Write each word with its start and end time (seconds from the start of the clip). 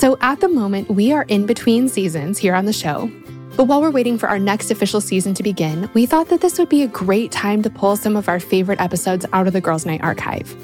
So, 0.00 0.16
at 0.22 0.40
the 0.40 0.48
moment, 0.48 0.88
we 0.88 1.12
are 1.12 1.26
in 1.28 1.44
between 1.44 1.86
seasons 1.86 2.38
here 2.38 2.54
on 2.54 2.64
the 2.64 2.72
show. 2.72 3.12
But 3.54 3.64
while 3.64 3.82
we're 3.82 3.90
waiting 3.90 4.16
for 4.16 4.30
our 4.30 4.38
next 4.38 4.70
official 4.70 4.98
season 4.98 5.34
to 5.34 5.42
begin, 5.42 5.90
we 5.92 6.06
thought 6.06 6.30
that 6.30 6.40
this 6.40 6.58
would 6.58 6.70
be 6.70 6.82
a 6.82 6.88
great 6.88 7.30
time 7.30 7.60
to 7.60 7.68
pull 7.68 7.96
some 7.96 8.16
of 8.16 8.26
our 8.26 8.40
favorite 8.40 8.80
episodes 8.80 9.26
out 9.34 9.46
of 9.46 9.52
the 9.52 9.60
Girls' 9.60 9.84
Night 9.84 10.00
archive. 10.00 10.56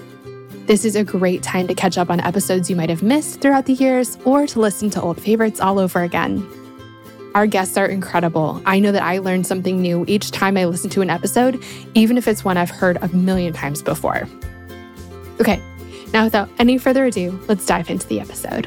This 0.67 0.87
is 0.87 0.97
a 0.97 1.05
great 1.05 1.43
time 1.43 1.67
to 1.67 1.75
catch 1.75 1.99
up 1.99 2.09
on 2.09 2.19
episodes 2.21 2.71
you 2.71 2.77
might 2.77 2.89
have 2.89 3.03
missed 3.03 3.43
throughout 3.43 3.67
the 3.67 3.75
years 3.75 4.17
or 4.25 4.47
to 4.47 4.59
listen 4.59 4.89
to 4.89 5.03
old 5.03 5.21
favorites 5.21 5.61
all 5.61 5.79
over 5.79 6.01
again. 6.01 6.43
Our 7.35 7.47
guests 7.47 7.77
are 7.77 7.85
incredible. 7.85 8.63
I 8.65 8.81
know 8.81 8.91
that 8.91 9.03
I 9.03 9.19
learn 9.19 9.45
something 9.45 9.83
new 9.83 10.07
each 10.09 10.31
time 10.31 10.57
I 10.57 10.65
listen 10.65 10.89
to 10.89 11.03
an 11.03 11.11
episode, 11.11 11.63
even 11.93 12.17
if 12.17 12.27
it's 12.27 12.43
one 12.43 12.57
I've 12.57 12.71
heard 12.71 12.97
a 13.03 13.09
million 13.09 13.53
times 13.53 13.83
before. 13.83 14.27
Okay, 15.43 15.61
now 16.15 16.25
without 16.25 16.49
any 16.59 16.79
further 16.79 17.05
ado, 17.05 17.39
let's 17.49 17.67
dive 17.67 17.91
into 17.91 18.07
the 18.07 18.19
episode. 18.19 18.67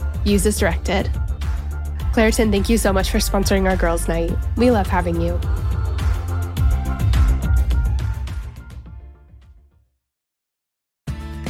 Use 0.23 0.45
as 0.45 0.59
directed. 0.59 1.09
Claritin, 2.13 2.51
thank 2.51 2.69
you 2.69 2.77
so 2.77 2.91
much 2.91 3.09
for 3.09 3.19
sponsoring 3.19 3.69
our 3.69 3.77
girls' 3.77 4.07
night. 4.07 4.31
We 4.57 4.69
love 4.69 4.87
having 4.87 5.21
you. 5.21 5.39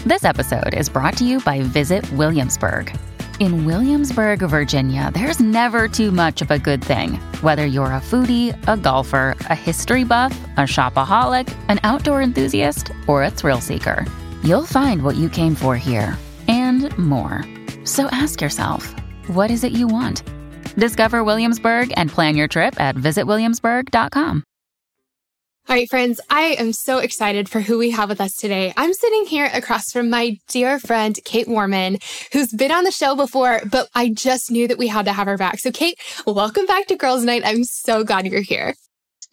This 0.06 0.24
episode 0.24 0.74
is 0.74 0.90
brought 0.90 1.16
to 1.18 1.26
you 1.26 1.40
by 1.42 1.62
Visit 1.62 2.12
Williamsburg. 2.14 2.96
In 3.40 3.66
Williamsburg, 3.66 4.40
Virginia, 4.40 5.10
there's 5.14 5.40
never 5.40 5.88
too 5.88 6.12
much 6.12 6.42
of 6.42 6.52
a 6.52 6.60
good 6.60 6.84
thing. 6.84 7.16
Whether 7.42 7.66
you're 7.66 7.86
a 7.86 8.02
foodie, 8.02 8.56
a 8.68 8.78
golfer, 8.78 9.36
a 9.42 9.56
history 9.56 10.04
buff, 10.04 10.38
a 10.58 10.62
shopaholic, 10.62 11.56
an 11.70 11.80
outdoor 11.84 12.22
enthusiast, 12.22 12.92
or 13.08 13.24
a 13.24 13.32
thrill 13.32 13.62
seeker, 13.62 14.06
you'll 14.44 14.66
find 14.66 15.04
what 15.04 15.16
you 15.16 15.30
came 15.30 15.56
for 15.56 15.76
here 15.76 16.18
and 16.48 16.96
more. 16.98 17.44
So 17.84 18.08
ask 18.12 18.42
yourself, 18.42 18.94
what 19.28 19.52
is 19.52 19.64
it 19.64 19.72
you 19.72 19.88
want? 19.88 20.24
Discover 20.76 21.24
Williamsburg 21.24 21.94
and 21.98 22.10
plan 22.10 22.36
your 22.36 22.48
trip 22.48 22.80
at 22.80 22.96
visitwilliamsburg.com. 22.96 24.44
All 25.70 25.76
right, 25.76 25.90
friends, 25.90 26.20
I 26.30 26.56
am 26.60 26.74
so 26.74 26.98
excited 26.98 27.48
for 27.48 27.62
who 27.62 27.78
we 27.78 27.92
have 27.92 28.10
with 28.10 28.20
us 28.20 28.36
today. 28.36 28.74
I'm 28.76 28.94
sitting 28.94 29.26
here 29.26 29.50
across 29.54 29.92
from 29.92 30.10
my 30.10 30.38
dear 30.48 30.80
friend, 30.80 31.18
Kait 31.24 31.48
Warman, 31.48 32.00
who's 32.34 32.52
been 32.52 32.72
on 32.72 32.84
the 32.84 32.92
show 32.92 33.16
before, 33.16 33.62
but 33.72 33.88
I 33.94 34.10
just 34.10 34.50
knew 34.52 34.68
that 34.68 34.80
we 34.80 34.88
had 34.88 35.06
to 35.06 35.14
have 35.14 35.28
her 35.28 35.38
back. 35.38 35.60
So, 35.60 35.70
Kait, 35.72 35.94
welcome 36.26 36.66
back 36.66 36.88
to 36.88 36.96
Girls 36.96 37.24
Night. 37.24 37.44
I'm 37.46 37.64
so 37.64 38.04
glad 38.04 38.26
you're 38.26 38.42
here. 38.42 38.74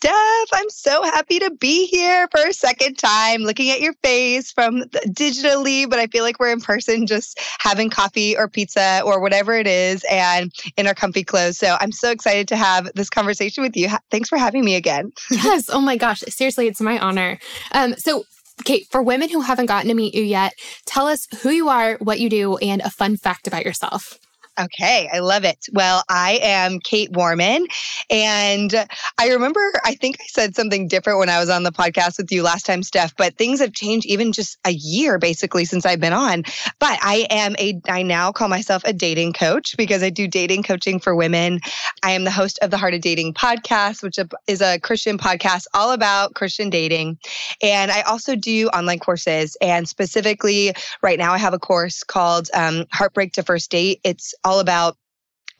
Steph, 0.01 0.49
I'm 0.53 0.71
so 0.71 1.03
happy 1.03 1.41
to 1.41 1.51
be 1.51 1.87
here 1.87 2.29
for 2.31 2.47
a 2.47 2.53
second 2.53 2.99
time, 2.99 3.43
looking 3.43 3.71
at 3.71 3.81
your 3.81 3.95
face 3.95 4.53
from 4.53 4.83
digitally, 5.09 5.91
but 5.91 5.99
I 5.99 6.07
feel 6.07 6.23
like 6.23 6.39
we're 6.39 6.53
in 6.53 6.61
person 6.61 7.05
just 7.05 7.37
having 7.59 7.91
coffee 7.91 8.37
or 8.37 8.47
pizza 8.47 9.03
or 9.05 9.19
whatever 9.19 9.55
it 9.55 9.67
is 9.67 10.05
and 10.09 10.53
in 10.77 10.87
our 10.87 10.95
comfy 10.95 11.25
clothes. 11.25 11.59
So 11.59 11.77
I'm 11.81 11.91
so 11.91 12.13
excited 12.13 12.47
to 12.47 12.57
have 12.57 12.89
this 12.95 13.11
conversation 13.11 13.65
with 13.65 13.77
you. 13.77 13.89
Thanks 14.13 14.29
for 14.29 14.39
having 14.39 14.65
me 14.65 14.77
again. 14.77 15.11
yes. 15.33 15.69
Oh 15.69 15.81
my 15.81 15.97
gosh. 15.97 16.21
Seriously, 16.29 16.69
it's 16.69 16.81
my 16.81 17.01
honor. 17.01 17.41
Um, 17.73 17.95
so 17.95 18.23
Kait, 18.65 18.87
for 18.93 19.03
women 19.03 19.29
who 19.31 19.41
haven't 19.41 19.67
gotten 19.67 19.89
to 19.89 19.95
meet 19.95 20.15
you 20.15 20.23
yet, 20.23 20.53
tell 20.87 21.09
us 21.09 21.27
who 21.43 21.51
you 21.51 21.69
are, 21.69 21.97
what 21.97 22.21
you 22.21 22.31
do, 22.31 22.57
and 22.59 22.83
a 22.83 22.91
fun 22.91 23.17
fact 23.17 23.49
about 23.49 23.65
yourself. 23.65 24.17
Okay, 24.61 25.09
I 25.13 25.21
love 25.21 25.45
it. 25.45 25.67
Well, 25.73 26.03
I 26.09 26.41
am 26.43 26.81
Kait 26.81 27.13
Warman. 27.13 27.67
And 28.11 28.75
I 29.19 29.29
remember, 29.29 29.61
I 29.85 29.95
think 29.95 30.17
I 30.21 30.25
said 30.27 30.57
something 30.57 30.89
different 30.89 31.21
when 31.21 31.29
I 31.29 31.39
was 31.39 31.49
on 31.49 31.63
the 31.63 31.71
podcast 31.71 32.19
with 32.19 32.33
you 32.33 32.43
last 32.43 32.67
time, 32.67 32.83
Steph, 32.83 33.15
but 33.17 33.37
things 33.37 33.61
have 33.61 33.73
changed 33.73 34.07
even 34.07 34.33
just 34.33 34.59
a 34.67 34.73
year 34.73 35.19
basically 35.19 35.65
since 35.65 35.87
I've 35.87 36.01
been 36.01 36.13
on. 36.13 36.43
But 36.81 36.99
I 37.03 37.27
am 37.31 37.55
a, 37.59 37.81
I 37.89 38.03
now 38.03 38.33
call 38.33 38.49
myself 38.49 38.83
a 38.85 38.93
dating 38.93 39.35
coach 39.35 39.77
because 39.77 40.03
I 40.03 40.11
do 40.11 40.27
dating 40.27 40.65
coaching 40.65 40.99
for 40.99 41.15
women. 41.15 41.61
I 42.03 42.13
am 42.13 42.25
the 42.25 42.31
host 42.31 42.59
of 42.61 42.71
the 42.71 42.79
Heart 42.79 42.95
of 42.95 43.01
Dating 43.01 43.35
podcast, 43.35 44.03
which 44.03 44.19
is 44.49 44.61
a 44.61 44.81
Christian 44.81 45.19
podcast 45.19 45.67
all 45.73 45.93
about 45.93 46.35
Christian 46.35 46.69
dating. 46.69 47.19
And 47.63 47.93
I 47.93 48.03
also 48.03 48.35
do 48.35 48.69
online 48.69 48.99
courses. 48.99 49.57
And 49.61 49.89
specifically, 49.89 50.73
right 51.03 51.19
now, 51.19 51.33
I 51.33 51.39
have 51.39 51.55
a 51.55 51.59
course 51.59 52.03
called 52.03 52.49
um, 52.55 52.87
Heartbreak 52.93 53.35
to 53.35 53.43
First 53.45 53.71
Date. 53.71 54.01
It's 54.03 54.35
all 54.49 54.61
about 54.61 54.97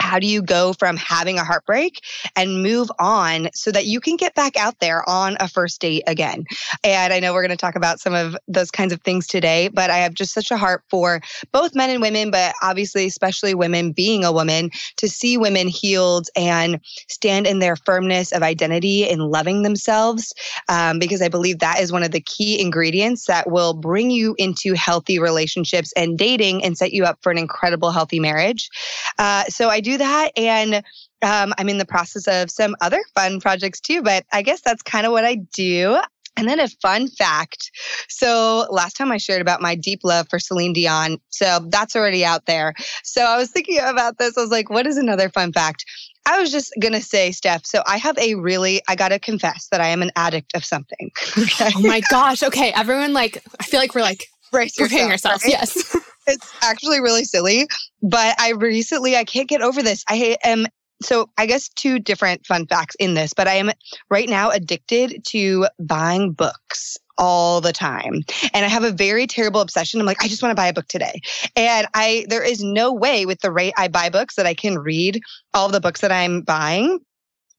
how 0.01 0.19
do 0.19 0.27
you 0.27 0.43
go 0.43 0.73
from 0.73 0.97
having 0.97 1.39
a 1.39 1.45
heartbreak 1.45 2.03
and 2.37 2.63
move 2.63 2.91
on 2.99 3.49
so 3.55 3.71
that 3.71 3.87
you 3.87 4.01
can 4.01 4.17
get 4.17 4.35
back 4.35 4.57
out 4.57 4.79
there 4.81 5.09
on 5.09 5.37
a 5.41 5.49
first 5.49 5.81
date 5.81 6.03
again? 6.07 6.45
And 6.85 7.13
I 7.13 7.21
know 7.21 7.33
we're 7.33 7.43
going 7.43 7.51
to 7.51 7.57
talk 7.57 7.77
about 7.77 8.01
some 8.01 8.15
of 8.15 8.37
those 8.47 8.71
kinds 8.71 8.93
of 8.93 9.01
things 9.03 9.27
today, 9.27 9.69
but 9.69 9.91
I 9.91 9.99
have 9.99 10.15
just 10.15 10.33
such 10.33 10.51
a 10.51 10.57
heart 10.57 10.83
for 10.89 11.21
both 11.53 11.75
men 11.75 11.91
and 11.91 12.01
women, 12.01 12.31
but 12.31 12.55
obviously, 12.63 13.07
especially 13.07 13.55
women 13.55 13.93
being 13.93 14.25
a 14.25 14.33
woman, 14.33 14.71
to 14.97 15.09
see 15.09 15.37
women 15.37 15.69
healed 15.69 16.29
and 16.37 16.81
stand 17.09 17.47
in 17.47 17.59
their 17.59 17.77
firmness 17.77 18.33
of 18.33 18.43
identity 18.43 19.09
and 19.09 19.23
loving 19.23 19.63
themselves, 19.63 20.33
um, 20.69 20.99
because 20.99 21.23
I 21.23 21.29
believe 21.29 21.59
that 21.59 21.81
is 21.81 21.93
one 21.93 22.03
of 22.03 22.13
the 22.13 22.21
key 22.21 22.61
ingredients 22.61 23.27
that 23.27 23.51
will 23.51 23.75
bring 23.75 24.11
you 24.11 24.35
into 24.39 24.75
healthy 24.75 25.19
relationships 25.19 25.93
and 25.97 26.17
dating 26.17 26.65
and 26.65 26.79
set 26.79 26.93
you 26.93 27.05
up 27.05 27.19
for 27.23 27.31
an 27.31 27.39
incredible, 27.39 27.91
healthy 27.91 28.21
marriage. 28.21 28.71
Uh, 29.19 29.45
so 29.45 29.69
I 29.69 29.81
do 29.89 29.99
that. 29.99 30.31
And 30.37 30.75
um, 31.23 31.55
I'm 31.59 31.69
in 31.69 31.79
the 31.79 31.87
process 31.87 32.29
of 32.29 32.51
some 32.51 32.77
other 32.81 33.01
fun 33.15 33.41
projects 33.41 33.81
too, 33.81 34.03
but 34.03 34.25
I 34.33 34.43
guess 34.43 34.61
that's 34.61 34.83
kind 34.83 35.07
of 35.07 35.13
what 35.13 35.25
I 35.25 35.37
do. 35.55 35.99
And 36.37 36.49
then 36.49 36.61
a 36.61 36.69
fun 36.69 37.09
fact. 37.09 37.73
So 38.09 38.69
last 38.71 38.97
time 38.97 39.11
I 39.11 39.17
shared 39.17 39.43
about 39.43 39.61
my 39.61 39.75
deep 39.75 40.01
love 40.05 40.29
for 40.31 40.39
Celine 40.39 40.73
Dion. 40.73 41.19
So 41.31 41.67
that's 41.69 41.97
already 41.97 42.25
out 42.25 42.47
there. 42.47 42.75
So 43.03 43.23
I 43.23 43.37
was 43.37 43.51
thinking 43.51 43.81
about 43.83 44.19
this. 44.19 44.39
I 44.39 44.43
was 44.43 44.51
like, 44.51 44.71
what 44.71 44.87
is 44.87 44.99
another 44.99 45.31
fun 45.31 45.53
fact? 45.53 45.85
I 46.27 46.39
was 46.39 46.53
just 46.53 46.73
going 46.81 46.93
to 46.93 47.01
say, 47.01 47.33
Steph, 47.33 47.67
so 47.67 47.83
I 47.87 47.97
have 47.97 48.17
a 48.19 48.37
really, 48.37 48.83
I 48.87 48.95
got 48.95 49.09
to 49.09 49.19
confess 49.19 49.67
that 49.73 49.81
I 49.81 49.89
am 49.89 50.01
an 50.03 50.13
addict 50.15 50.55
of 50.55 50.65
something. 50.65 51.11
Okay? 51.39 51.71
Oh 51.75 51.81
my 51.81 52.03
gosh. 52.11 52.43
Okay. 52.43 52.73
Everyone, 52.77 53.13
like, 53.13 53.43
I 53.59 53.65
feel 53.65 53.81
like 53.81 53.95
we're 53.95 54.03
like 54.03 54.27
Brace 54.53 54.77
preparing 54.77 55.11
yourself, 55.11 55.43
ourselves. 55.45 55.45
Right? 55.45 55.97
Yes. 55.97 55.97
it's 56.29 56.55
actually 56.63 57.01
really 57.01 57.25
silly, 57.25 57.67
but 58.03 58.35
I 58.39 58.51
recently 58.51 59.17
I 59.17 59.25
can't 59.25 59.49
get 59.49 59.63
over 59.63 59.83
this. 59.83 60.05
I 60.09 60.37
am 60.45 60.67
so 61.01 61.31
I 61.39 61.47
guess 61.47 61.69
two 61.69 61.99
different 61.99 62.47
fun 62.47 62.67
facts 62.67 62.97
in 62.99 63.15
this, 63.15 63.33
but 63.33 63.49
I 63.49 63.55
am 63.55 63.71
right 64.11 64.29
now 64.29 64.51
addicted 64.51 65.25
to 65.29 65.67
buying 65.79 66.33
books 66.33 66.99
all 67.19 67.61
the 67.61 67.73
time. 67.73 68.23
And 68.55 68.65
I 68.65 68.69
have 68.69 68.85
a 68.85 68.93
very 68.93 69.27
terrible 69.27 69.61
obsession. 69.61 70.01
I'm 70.01 70.07
like, 70.07 70.23
I 70.23 70.29
just 70.29 70.43
want 70.43 70.53
to 70.53 70.61
buy 70.61 70.69
a 70.69 70.73
book 70.73 70.87
today. 70.87 71.21
And 71.57 71.87
I 71.95 72.27
there 72.29 72.45
is 72.45 72.63
no 72.63 72.93
way 72.93 73.27
with 73.27 73.41
the 73.41 73.51
rate 73.51 73.75
I 73.77 73.89
buy 73.89 74.09
books 74.09 74.37
that 74.37 74.47
I 74.47 74.55
can 74.55 74.79
read 74.79 75.21
all 75.55 75.69
the 75.69 75.81
books 75.81 76.01
that 76.01 76.13
I'm 76.13 76.43
buying 76.43 77.01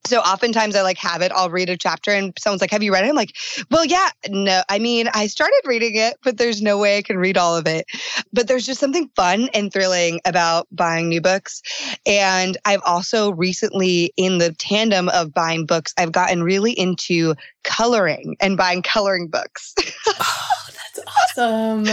so 0.06 0.20
oftentimes 0.20 0.74
I 0.74 0.82
like 0.82 0.98
have 0.98 1.22
it, 1.22 1.32
I'll 1.32 1.50
read 1.50 1.68
a 1.68 1.76
chapter 1.76 2.10
and 2.10 2.32
someone's 2.38 2.60
like, 2.60 2.70
Have 2.70 2.82
you 2.82 2.92
read 2.92 3.04
it? 3.04 3.08
I'm 3.08 3.14
like, 3.14 3.36
Well, 3.70 3.84
yeah, 3.84 4.08
no. 4.28 4.62
I 4.68 4.78
mean, 4.78 5.08
I 5.14 5.26
started 5.26 5.60
reading 5.66 5.96
it, 5.96 6.16
but 6.22 6.38
there's 6.38 6.62
no 6.62 6.78
way 6.78 6.98
I 6.98 7.02
can 7.02 7.18
read 7.18 7.36
all 7.36 7.56
of 7.56 7.66
it. 7.66 7.86
But 8.32 8.48
there's 8.48 8.66
just 8.66 8.80
something 8.80 9.10
fun 9.14 9.48
and 9.54 9.72
thrilling 9.72 10.20
about 10.24 10.66
buying 10.72 11.08
new 11.08 11.20
books. 11.20 11.62
And 12.06 12.56
I've 12.64 12.82
also 12.86 13.32
recently, 13.32 14.12
in 14.16 14.38
the 14.38 14.52
tandem 14.52 15.08
of 15.10 15.34
buying 15.34 15.66
books, 15.66 15.92
I've 15.98 16.12
gotten 16.12 16.42
really 16.42 16.72
into 16.72 17.34
coloring 17.64 18.36
and 18.40 18.56
buying 18.56 18.82
coloring 18.82 19.28
books. 19.28 19.74
oh, 20.06 20.68
that's 20.94 21.36
awesome. 21.38 21.84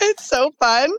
It's 0.00 0.26
so 0.26 0.52
fun. 0.60 0.90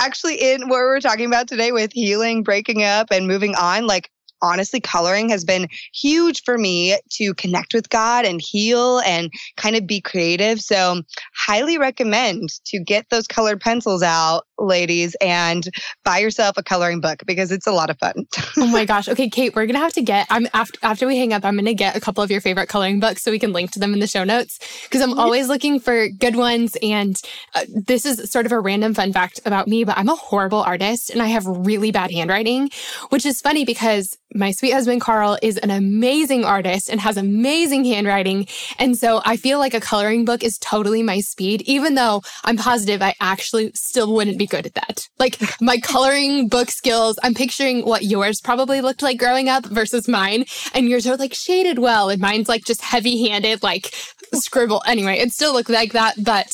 Actually, 0.00 0.36
in 0.36 0.68
what 0.68 0.78
we're 0.78 1.00
talking 1.00 1.26
about 1.26 1.46
today 1.46 1.70
with 1.70 1.92
healing, 1.92 2.42
breaking 2.42 2.82
up, 2.82 3.08
and 3.12 3.28
moving 3.28 3.54
on, 3.54 3.86
like 3.86 4.10
honestly, 4.42 4.80
coloring 4.80 5.28
has 5.28 5.44
been 5.44 5.68
huge 5.92 6.42
for 6.44 6.58
me 6.58 6.98
to 7.10 7.34
connect 7.34 7.74
with 7.74 7.88
God 7.90 8.24
and 8.24 8.40
heal 8.40 9.00
and 9.00 9.30
kind 9.56 9.76
of 9.76 9.86
be 9.86 10.00
creative. 10.00 10.60
So, 10.60 11.02
highly 11.34 11.78
recommend 11.78 12.50
to 12.66 12.80
get 12.80 13.08
those 13.10 13.26
colored 13.26 13.60
pencils 13.60 14.02
out, 14.02 14.46
ladies, 14.60 15.16
and 15.20 15.68
buy 16.04 16.18
yourself 16.18 16.56
a 16.56 16.62
coloring 16.62 17.00
book 17.00 17.22
because 17.26 17.50
it's 17.50 17.66
a 17.66 17.72
lot 17.72 17.90
of 17.90 17.98
fun. 17.98 18.26
oh 18.56 18.66
my 18.66 18.84
gosh. 18.90 19.08
Okay, 19.08 19.28
Kait, 19.28 19.54
we're 19.54 19.66
going 19.66 19.74
to 19.74 19.80
have 19.80 19.92
to 19.94 20.02
get, 20.02 20.26
I'm 20.30 20.46
after, 20.52 20.78
after 20.82 21.06
we 21.06 21.16
hang 21.16 21.32
up, 21.32 21.44
I'm 21.44 21.54
going 21.54 21.64
to 21.64 21.74
get 21.74 21.96
a 21.96 22.00
couple 22.00 22.22
of 22.22 22.30
your 22.30 22.40
favorite 22.40 22.68
coloring 22.68 23.00
books 23.00 23.22
so 23.22 23.30
we 23.30 23.38
can 23.38 23.52
link 23.52 23.72
to 23.72 23.78
them 23.78 23.92
in 23.92 24.00
the 24.00 24.06
show 24.06 24.24
notes 24.24 24.58
because 24.84 25.00
I'm 25.00 25.18
always 25.18 25.48
looking 25.48 25.80
for 25.80 26.08
good 26.08 26.36
ones. 26.36 26.76
And 26.82 27.20
uh, 27.54 27.64
this 27.68 28.04
is 28.04 28.30
sort 28.30 28.46
of 28.46 28.52
a 28.52 28.60
random 28.60 28.94
fun 28.94 29.12
fact 29.12 29.40
about 29.44 29.68
me, 29.68 29.84
but 29.84 29.96
I'm 29.96 30.08
a 30.08 30.16
horrible 30.16 30.62
artist 30.62 31.10
and 31.10 31.22
I 31.22 31.26
have 31.26 31.46
really 31.46 31.90
bad 31.90 32.10
handwriting, 32.10 32.70
which 33.08 33.26
is 33.26 33.40
funny 33.40 33.64
because 33.64 34.16
my 34.34 34.52
sweet 34.52 34.72
husband 34.72 35.00
Carl 35.00 35.38
is 35.42 35.58
an 35.58 35.70
amazing 35.70 36.44
artist 36.44 36.88
and 36.88 37.00
has 37.00 37.16
amazing 37.16 37.84
handwriting. 37.84 38.46
And 38.78 38.96
so 38.96 39.20
I 39.24 39.36
feel 39.36 39.58
like 39.58 39.74
a 39.74 39.80
coloring 39.80 40.24
book 40.24 40.44
is 40.44 40.58
totally 40.58 41.02
my 41.02 41.20
speed, 41.20 41.62
even 41.62 41.94
though 41.94 42.22
I'm 42.44 42.56
positive 42.56 43.02
I 43.02 43.14
actually 43.20 43.72
still 43.74 44.12
wouldn't 44.14 44.38
be 44.38 44.46
good 44.50 44.66
at 44.66 44.74
that. 44.74 45.08
Like 45.18 45.38
my 45.60 45.78
coloring 45.82 46.48
book 46.48 46.70
skills, 46.70 47.18
I'm 47.22 47.34
picturing 47.34 47.84
what 47.86 48.04
yours 48.04 48.40
probably 48.40 48.80
looked 48.80 49.02
like 49.02 49.18
growing 49.18 49.48
up 49.48 49.64
versus 49.64 50.08
mine. 50.08 50.44
And 50.74 50.88
yours 50.88 51.06
are 51.06 51.16
like 51.16 51.34
shaded 51.34 51.78
well, 51.78 52.10
and 52.10 52.20
mine's 52.20 52.48
like 52.48 52.64
just 52.64 52.82
heavy 52.82 53.28
handed, 53.28 53.62
like 53.62 53.94
scribble. 54.34 54.82
Anyway, 54.86 55.18
it 55.18 55.30
still 55.30 55.52
looked 55.52 55.70
like 55.70 55.92
that, 55.92 56.22
but 56.22 56.52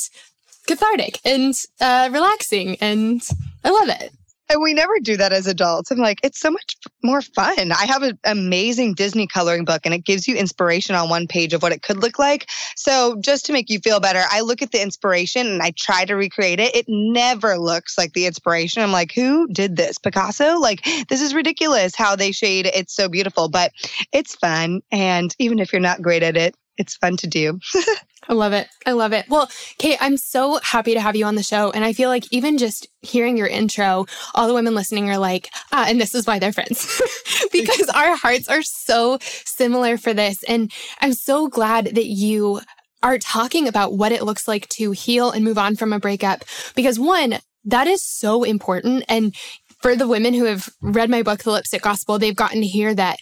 cathartic 0.67 1.21
and 1.25 1.55
uh, 1.81 2.09
relaxing. 2.13 2.77
And 2.81 3.23
I 3.65 3.71
love 3.71 3.89
it. 3.89 4.13
And 4.49 4.63
we 4.63 4.75
never 4.75 4.95
do 5.01 5.17
that 5.17 5.33
as 5.33 5.47
adults. 5.47 5.91
I'm 5.91 5.99
like, 5.99 6.21
it's 6.23 6.39
so 6.39 6.51
much 6.51 6.77
more 7.03 7.21
fun. 7.21 7.73
I 7.73 7.85
have 7.87 8.03
an 8.03 8.19
amazing 8.25 8.95
Disney 8.95 9.27
coloring 9.27 9.65
book 9.65 9.83
and 9.85 9.93
it 9.93 10.05
gives 10.05 10.29
you 10.29 10.37
inspiration 10.37 10.95
on 10.95 11.09
one 11.09 11.27
page 11.27 11.53
of 11.53 11.63
what 11.63 11.73
it 11.73 11.83
could 11.83 12.01
look 12.03 12.19
like. 12.19 12.49
So, 12.77 13.17
just 13.21 13.47
to 13.47 13.53
make 13.53 13.69
you 13.69 13.81
feel 13.81 14.01
better, 14.01 14.23
I 14.31 14.41
look 14.41 14.63
at 14.63 14.73
the 14.73 14.83
inspiration 14.83 15.47
and 15.47 15.63
I 15.63 15.73
try 15.77 16.05
to 16.05 16.15
recreate 16.15 16.61
it. 16.61 16.75
It 16.77 16.87
never 16.89 17.59
looks 17.59 17.99
like 17.99 18.13
the 18.13 18.27
inspiration. 18.27 18.83
I'm 18.83 18.93
like, 18.93 19.13
who 19.13 19.49
did 19.49 19.77
this? 19.77 19.99
Picasso? 19.99 20.59
Like, 20.59 20.85
this 21.09 21.21
is 21.21 21.35
ridiculous 21.35 21.95
how 21.95 22.15
they 22.15 22.33
shade. 22.33 22.71
It's 22.73 22.95
so 22.95 23.09
beautiful, 23.09 23.49
but 23.49 23.73
it's 24.13 24.35
fun. 24.37 24.81
And 24.93 25.35
even 25.39 25.59
if 25.59 25.73
you're 25.73 25.81
not 25.81 26.03
great 26.03 26.23
at 26.23 26.37
it, 26.37 26.55
it's 26.79 26.97
fun 26.97 27.17
to 27.19 27.27
do. 27.27 27.61
I 28.29 28.33
love 28.33 28.53
it. 28.53 28.67
I 28.85 28.93
love 28.93 29.13
it. 29.13 29.27
Well, 29.29 29.47
Kait, 29.79 29.99
I'm 30.01 30.17
so 30.17 30.59
happy 30.63 30.95
to 30.95 31.01
have 31.01 31.15
you 31.15 31.25
on 31.27 31.37
the 31.37 31.43
show. 31.43 31.71
And 31.71 31.85
I 31.85 31.93
feel 31.93 32.09
like 32.09 32.25
even 32.33 32.59
just 32.59 32.89
hearing 33.03 33.37
your 33.37 33.47
intro, 33.47 34.07
all 34.35 34.49
the 34.49 34.55
women 34.55 34.75
listening 34.75 35.09
are 35.11 35.19
like, 35.19 35.49
ah, 35.73 35.87
and 35.89 36.01
this 36.01 36.15
is 36.15 36.27
why 36.27 36.39
they're 36.39 36.53
friends 36.53 37.01
because 37.53 37.89
our 37.91 38.17
hearts 38.17 38.49
are 38.49 38.63
so 38.63 39.19
similar 39.21 39.97
for 39.97 40.13
this. 40.13 40.43
And 40.45 40.73
I'm 41.01 41.13
so 41.13 41.49
glad 41.49 41.95
that 41.95 42.07
you 42.07 42.61
are 43.03 43.19
talking 43.19 43.69
about 43.69 43.97
what 43.97 44.13
it 44.13 44.25
looks 44.25 44.49
like 44.49 44.69
to 44.71 44.91
heal 44.91 45.31
and 45.31 45.45
move 45.45 45.59
on 45.59 45.77
from 45.77 45.93
a 45.93 46.01
breakup. 46.01 46.45
Because 46.75 46.99
one, 46.99 47.39
that 47.65 47.87
is 47.87 48.03
so 48.03 48.43
important. 48.43 49.05
And 49.09 49.35
for 49.83 49.95
the 49.95 50.09
women 50.09 50.35
who 50.35 50.45
have 50.45 50.69
read 50.81 51.11
my 51.11 51.23
book, 51.23 51.45
The 51.45 51.53
Lipstick 51.53 51.83
Gospel, 51.83 52.19
they've 52.19 52.35
gotten 52.35 52.61
to 52.61 52.67
hear 52.67 52.95
that 52.95 53.19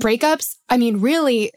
breakups, 0.00 0.56
I 0.68 0.76
mean, 0.76 1.00
really, 1.00 1.52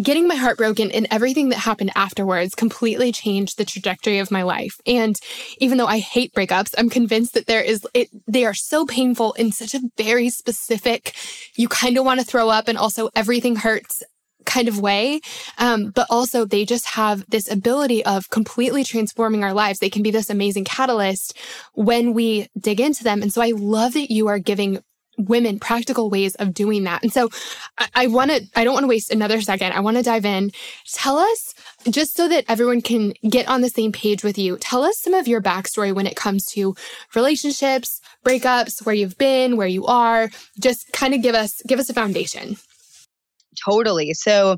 getting 0.00 0.26
my 0.26 0.34
heart 0.34 0.56
broken 0.56 0.90
and 0.90 1.06
everything 1.10 1.50
that 1.50 1.58
happened 1.58 1.90
afterwards 1.94 2.54
completely 2.54 3.12
changed 3.12 3.58
the 3.58 3.64
trajectory 3.64 4.18
of 4.18 4.30
my 4.30 4.42
life. 4.42 4.80
And 4.86 5.16
even 5.58 5.78
though 5.78 5.86
I 5.86 5.98
hate 5.98 6.32
breakups, 6.32 6.74
I'm 6.78 6.88
convinced 6.88 7.34
that 7.34 7.46
there 7.46 7.62
is, 7.62 7.86
it, 7.92 8.08
they 8.26 8.44
are 8.44 8.54
so 8.54 8.86
painful 8.86 9.32
in 9.34 9.52
such 9.52 9.74
a 9.74 9.80
very 9.96 10.30
specific, 10.30 11.14
you 11.56 11.68
kind 11.68 11.98
of 11.98 12.04
want 12.04 12.20
to 12.20 12.26
throw 12.26 12.48
up 12.48 12.68
and 12.68 12.78
also 12.78 13.10
everything 13.14 13.56
hurts 13.56 14.02
kind 14.44 14.68
of 14.68 14.80
way. 14.80 15.20
Um, 15.58 15.90
but 15.90 16.06
also 16.10 16.44
they 16.44 16.64
just 16.64 16.86
have 16.88 17.24
this 17.28 17.50
ability 17.50 18.04
of 18.04 18.30
completely 18.30 18.84
transforming 18.84 19.44
our 19.44 19.52
lives. 19.52 19.78
They 19.78 19.90
can 19.90 20.02
be 20.02 20.10
this 20.10 20.30
amazing 20.30 20.64
catalyst 20.64 21.36
when 21.74 22.12
we 22.12 22.48
dig 22.58 22.80
into 22.80 23.04
them. 23.04 23.22
And 23.22 23.32
so 23.32 23.42
I 23.42 23.52
love 23.54 23.94
that 23.94 24.10
you 24.10 24.28
are 24.28 24.38
giving 24.38 24.82
women 25.18 25.58
practical 25.58 26.10
ways 26.10 26.34
of 26.36 26.54
doing 26.54 26.84
that. 26.84 27.02
And 27.02 27.12
so 27.12 27.28
I, 27.78 27.88
I 27.94 28.06
want 28.06 28.30
to, 28.30 28.42
I 28.56 28.64
don't 28.64 28.74
want 28.74 28.84
to 28.84 28.88
waste 28.88 29.12
another 29.12 29.40
second. 29.40 29.72
I 29.72 29.80
want 29.80 29.96
to 29.96 30.02
dive 30.02 30.24
in. 30.24 30.50
Tell 30.92 31.18
us, 31.18 31.54
just 31.88 32.16
so 32.16 32.28
that 32.28 32.44
everyone 32.48 32.80
can 32.80 33.12
get 33.28 33.48
on 33.48 33.60
the 33.60 33.68
same 33.68 33.92
page 33.92 34.24
with 34.24 34.38
you, 34.38 34.56
tell 34.58 34.84
us 34.84 34.98
some 34.98 35.14
of 35.14 35.28
your 35.28 35.42
backstory 35.42 35.94
when 35.94 36.06
it 36.06 36.16
comes 36.16 36.46
to 36.46 36.74
relationships, 37.14 38.00
breakups, 38.24 38.84
where 38.84 38.94
you've 38.94 39.18
been, 39.18 39.56
where 39.56 39.68
you 39.68 39.86
are. 39.86 40.30
Just 40.60 40.92
kind 40.92 41.14
of 41.14 41.22
give 41.22 41.34
us, 41.34 41.60
give 41.66 41.78
us 41.78 41.90
a 41.90 41.94
foundation. 41.94 42.56
Totally. 43.56 44.14
So 44.14 44.56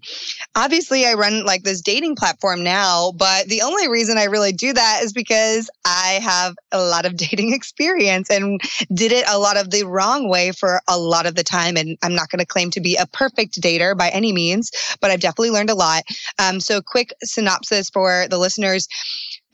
obviously 0.55 1.05
I 1.05 1.15
run 1.15 1.45
like 1.45 1.65
this 1.65 1.81
dating 1.81 2.17
platform 2.17 2.63
now, 2.63 3.13
but 3.17 3.47
the 3.47 3.63
only 3.63 3.89
reason 3.89 4.19
I 4.19 4.25
really 4.25 4.53
do 4.53 4.73
that 4.73 5.01
is 5.03 5.13
because 5.13 5.69
I 5.85 6.21
have 6.23 6.55
a 6.71 6.83
lot 6.83 7.05
of 7.05 7.17
dating 7.17 7.53
experience 7.53 8.31
and 8.31 8.61
did 8.93 9.13
it 9.13 9.25
a 9.29 9.39
lot 9.39 9.57
of 9.57 9.71
the 9.71 9.85
wrong 9.85 10.29
way 10.29 10.53
for 10.53 10.81
a 10.89 10.97
lot 10.97 11.27
of 11.27 11.35
the 11.35 11.45
time. 11.45 11.77
And 11.77 11.99
I'm 12.03 12.15
not 12.15 12.31
going 12.31 12.41
to 12.41 12.47
claim 12.47 12.71
to 12.73 12.81
be 12.81 12.97
a 12.97 13.07
perfect 13.07 13.61
dater 13.61 13.97
by 13.97 14.11
any 14.11 14.33
means, 14.33 14.71
but 15.01 15.11
I've 15.11 15.21
definitely 15.21 15.51
learned 15.51 15.71
a 15.71 15.75
lot. 15.75 16.05
Um, 16.39 16.61
so 16.61 16.81
quick 16.81 17.13
synopsis 17.23 17.91
for 17.91 18.27
the 18.29 18.39
listeners 18.39 18.89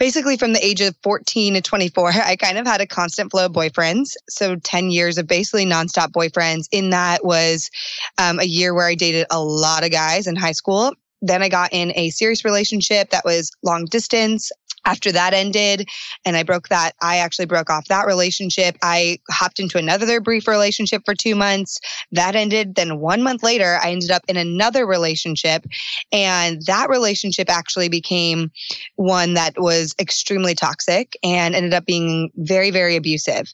basically 0.00 0.38
from 0.38 0.54
the 0.54 0.66
age 0.66 0.80
of 0.80 0.96
14 1.02 1.54
to 1.54 1.60
24, 1.60 2.12
I 2.24 2.34
kind 2.34 2.58
of 2.58 2.66
had 2.66 2.80
a 2.80 2.86
constant 2.86 3.30
flow 3.30 3.46
of 3.46 3.52
boyfriends. 3.52 4.14
So 4.28 4.56
10 4.56 4.90
years 4.90 5.18
of 5.18 5.28
basically 5.28 5.66
nonstop 5.66 6.08
boyfriends. 6.08 6.64
In 6.72 6.90
that 6.90 7.24
was 7.24 7.70
um, 8.18 8.40
a 8.40 8.44
year 8.44 8.74
where 8.74 8.86
I 8.86 8.96
dated 8.96 9.26
a 9.30 9.40
lot 9.40 9.84
of 9.84 9.92
guys 9.92 10.26
in 10.26 10.34
high 10.34 10.52
school. 10.52 10.94
Then 11.22 11.42
I 11.42 11.50
got 11.50 11.74
in 11.74 11.92
a 11.94 12.08
serious 12.10 12.46
relationship 12.46 13.10
that 13.10 13.26
was 13.26 13.52
long 13.62 13.84
distance 13.84 14.50
after 14.84 15.12
that 15.12 15.34
ended 15.34 15.88
and 16.24 16.36
I 16.36 16.42
broke 16.42 16.68
that, 16.68 16.92
I 17.00 17.18
actually 17.18 17.46
broke 17.46 17.70
off 17.70 17.88
that 17.88 18.06
relationship. 18.06 18.76
I 18.82 19.18
hopped 19.30 19.60
into 19.60 19.78
another 19.78 20.20
brief 20.20 20.46
relationship 20.46 21.02
for 21.04 21.14
two 21.14 21.34
months. 21.34 21.80
That 22.12 22.36
ended. 22.36 22.74
Then 22.74 22.98
one 22.98 23.22
month 23.22 23.42
later, 23.42 23.78
I 23.82 23.90
ended 23.90 24.10
up 24.10 24.22
in 24.28 24.36
another 24.36 24.86
relationship. 24.86 25.64
And 26.12 26.62
that 26.66 26.88
relationship 26.88 27.50
actually 27.50 27.88
became 27.88 28.50
one 28.96 29.34
that 29.34 29.54
was 29.58 29.94
extremely 29.98 30.54
toxic 30.54 31.16
and 31.22 31.54
ended 31.54 31.74
up 31.74 31.86
being 31.86 32.30
very, 32.36 32.70
very 32.70 32.96
abusive. 32.96 33.52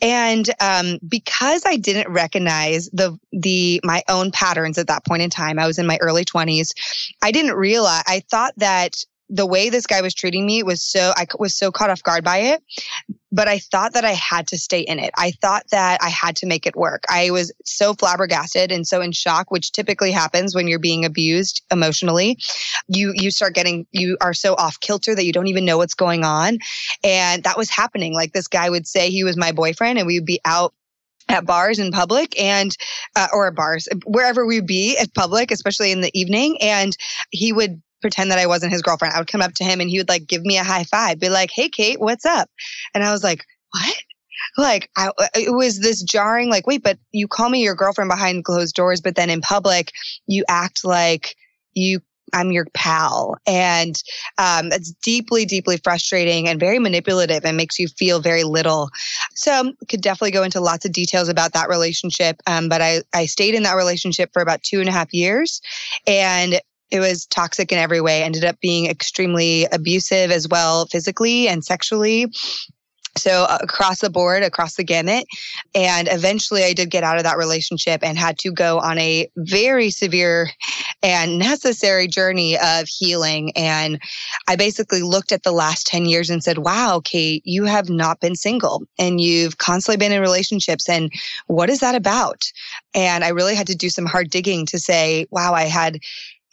And 0.00 0.48
um, 0.60 0.98
because 1.06 1.62
I 1.66 1.76
didn't 1.76 2.12
recognize 2.12 2.88
the, 2.92 3.18
the, 3.32 3.80
my 3.84 4.02
own 4.08 4.30
patterns 4.30 4.78
at 4.78 4.86
that 4.88 5.04
point 5.04 5.22
in 5.22 5.30
time, 5.30 5.58
I 5.58 5.66
was 5.66 5.78
in 5.78 5.86
my 5.86 5.98
early 6.00 6.24
20s. 6.24 6.70
I 7.22 7.30
didn't 7.30 7.54
realize, 7.54 8.02
I 8.06 8.22
thought 8.30 8.52
that 8.56 8.96
the 9.32 9.46
way 9.46 9.70
this 9.70 9.86
guy 9.86 10.00
was 10.02 10.14
treating 10.14 10.46
me 10.46 10.62
was 10.62 10.82
so 10.82 11.12
I 11.16 11.26
was 11.38 11.56
so 11.56 11.72
caught 11.72 11.90
off 11.90 12.02
guard 12.02 12.22
by 12.22 12.38
it 12.38 12.62
but 13.32 13.48
I 13.48 13.58
thought 13.58 13.94
that 13.94 14.04
I 14.04 14.12
had 14.12 14.46
to 14.48 14.58
stay 14.58 14.80
in 14.80 14.98
it. 14.98 15.10
I 15.16 15.30
thought 15.30 15.64
that 15.70 15.98
I 16.02 16.10
had 16.10 16.36
to 16.36 16.46
make 16.46 16.66
it 16.66 16.76
work. 16.76 17.04
I 17.08 17.30
was 17.30 17.50
so 17.64 17.94
flabbergasted 17.94 18.70
and 18.70 18.86
so 18.86 19.00
in 19.00 19.10
shock, 19.12 19.50
which 19.50 19.72
typically 19.72 20.12
happens 20.12 20.54
when 20.54 20.68
you're 20.68 20.78
being 20.78 21.06
abused 21.06 21.62
emotionally. 21.72 22.38
You 22.88 23.12
you 23.16 23.30
start 23.30 23.54
getting 23.54 23.86
you 23.90 24.18
are 24.20 24.34
so 24.34 24.54
off 24.54 24.78
kilter 24.80 25.14
that 25.14 25.24
you 25.24 25.32
don't 25.32 25.46
even 25.46 25.64
know 25.64 25.78
what's 25.78 25.94
going 25.94 26.24
on. 26.24 26.58
And 27.02 27.42
that 27.44 27.56
was 27.56 27.70
happening. 27.70 28.12
Like 28.12 28.34
this 28.34 28.48
guy 28.48 28.68
would 28.68 28.86
say 28.86 29.08
he 29.08 29.24
was 29.24 29.36
my 29.36 29.52
boyfriend 29.52 29.98
and 29.98 30.06
we 30.06 30.18
would 30.18 30.26
be 30.26 30.40
out 30.44 30.74
at 31.28 31.46
bars 31.46 31.78
in 31.78 31.90
public 31.90 32.38
and 32.38 32.76
uh, 33.16 33.28
or 33.32 33.50
bars 33.52 33.88
wherever 34.04 34.44
we 34.44 34.58
would 34.58 34.66
be 34.66 34.98
at 34.98 35.14
public 35.14 35.52
especially 35.52 35.92
in 35.92 36.00
the 36.00 36.10
evening 36.18 36.58
and 36.60 36.96
he 37.30 37.52
would 37.52 37.80
pretend 38.02 38.30
that 38.30 38.38
I 38.38 38.46
wasn't 38.46 38.72
his 38.72 38.82
girlfriend. 38.82 39.14
I 39.14 39.18
would 39.18 39.28
come 39.28 39.42
up 39.42 39.54
to 39.54 39.64
him 39.64 39.80
and 39.80 39.88
he 39.88 39.98
would 39.98 40.08
like 40.08 40.26
give 40.26 40.42
me 40.42 40.58
a 40.58 40.64
high 40.64 40.84
five, 40.84 41.18
be 41.18 41.28
like, 41.28 41.50
"Hey, 41.50 41.68
Kait, 41.68 41.98
what's 41.98 42.26
up?" 42.26 42.50
And 42.94 43.02
I 43.04 43.12
was 43.12 43.24
like, 43.24 43.44
"What?" 43.70 43.96
Like 44.56 44.90
I, 44.96 45.08
uh, 45.08 45.28
it 45.34 45.54
was 45.54 45.80
this 45.80 46.02
jarring. 46.02 46.50
Like, 46.50 46.66
wait, 46.66 46.82
but 46.82 46.98
you 47.12 47.28
call 47.28 47.48
me 47.48 47.62
your 47.62 47.74
girlfriend 47.74 48.10
behind 48.10 48.44
closed 48.44 48.74
doors, 48.74 49.00
but 49.00 49.14
then 49.14 49.30
in 49.30 49.40
public 49.40 49.92
you 50.26 50.44
act 50.48 50.84
like 50.84 51.36
you 51.74 52.00
I'm 52.32 52.50
your 52.50 52.66
pal. 52.72 53.36
And 53.46 53.94
um, 54.38 54.72
it's 54.72 54.92
deeply, 55.02 55.44
deeply 55.44 55.76
frustrating 55.76 56.48
and 56.48 56.58
very 56.58 56.78
manipulative 56.78 57.44
and 57.44 57.56
makes 57.56 57.78
you 57.78 57.88
feel 57.88 58.20
very 58.20 58.44
little. 58.44 58.90
So 59.34 59.72
could 59.88 60.00
definitely 60.00 60.30
go 60.30 60.42
into 60.42 60.60
lots 60.60 60.84
of 60.84 60.92
details 60.92 61.28
about 61.28 61.52
that 61.52 61.68
relationship. 61.68 62.40
Um, 62.46 62.68
but 62.68 62.80
I, 62.80 63.02
I 63.12 63.26
stayed 63.26 63.54
in 63.54 63.64
that 63.64 63.74
relationship 63.74 64.30
for 64.32 64.40
about 64.40 64.62
two 64.62 64.80
and 64.80 64.88
a 64.88 64.92
half 64.92 65.12
years. 65.12 65.60
And 66.06 66.60
it 66.92 67.00
was 67.00 67.26
toxic 67.26 67.72
in 67.72 67.78
every 67.78 68.02
way, 68.02 68.22
ended 68.22 68.44
up 68.44 68.60
being 68.60 68.86
extremely 68.86 69.64
abusive 69.72 70.30
as 70.30 70.46
well, 70.46 70.86
physically 70.86 71.48
and 71.48 71.64
sexually. 71.64 72.26
So 73.16 73.44
uh, 73.44 73.58
across 73.60 74.00
the 74.00 74.10
board, 74.10 74.42
across 74.42 74.76
the 74.76 74.84
gamut. 74.84 75.26
And 75.74 76.08
eventually 76.10 76.64
I 76.64 76.72
did 76.72 76.90
get 76.90 77.04
out 77.04 77.18
of 77.18 77.24
that 77.24 77.36
relationship 77.36 78.00
and 78.02 78.16
had 78.16 78.38
to 78.38 78.50
go 78.50 78.78
on 78.78 78.98
a 78.98 79.28
very 79.36 79.90
severe 79.90 80.50
and 81.02 81.38
necessary 81.38 82.08
journey 82.08 82.58
of 82.58 82.88
healing. 82.88 83.52
And 83.56 84.00
I 84.48 84.56
basically 84.56 85.02
looked 85.02 85.32
at 85.32 85.42
the 85.42 85.52
last 85.52 85.86
10 85.86 86.06
years 86.06 86.30
and 86.30 86.42
said, 86.42 86.58
wow, 86.58 87.00
Kait, 87.04 87.42
you 87.44 87.64
have 87.64 87.90
not 87.90 88.20
been 88.20 88.36
single 88.36 88.82
and 88.98 89.20
you've 89.20 89.58
constantly 89.58 89.98
been 89.98 90.12
in 90.12 90.22
relationships. 90.22 90.88
And 90.88 91.12
what 91.48 91.68
is 91.70 91.80
that 91.80 91.94
about? 91.94 92.44
And 92.94 93.24
I 93.24 93.28
really 93.28 93.54
had 93.54 93.66
to 93.66 93.76
do 93.76 93.90
some 93.90 94.06
hard 94.06 94.30
digging 94.30 94.64
to 94.66 94.78
say, 94.78 95.26
wow, 95.30 95.52
I 95.52 95.64
had 95.64 95.98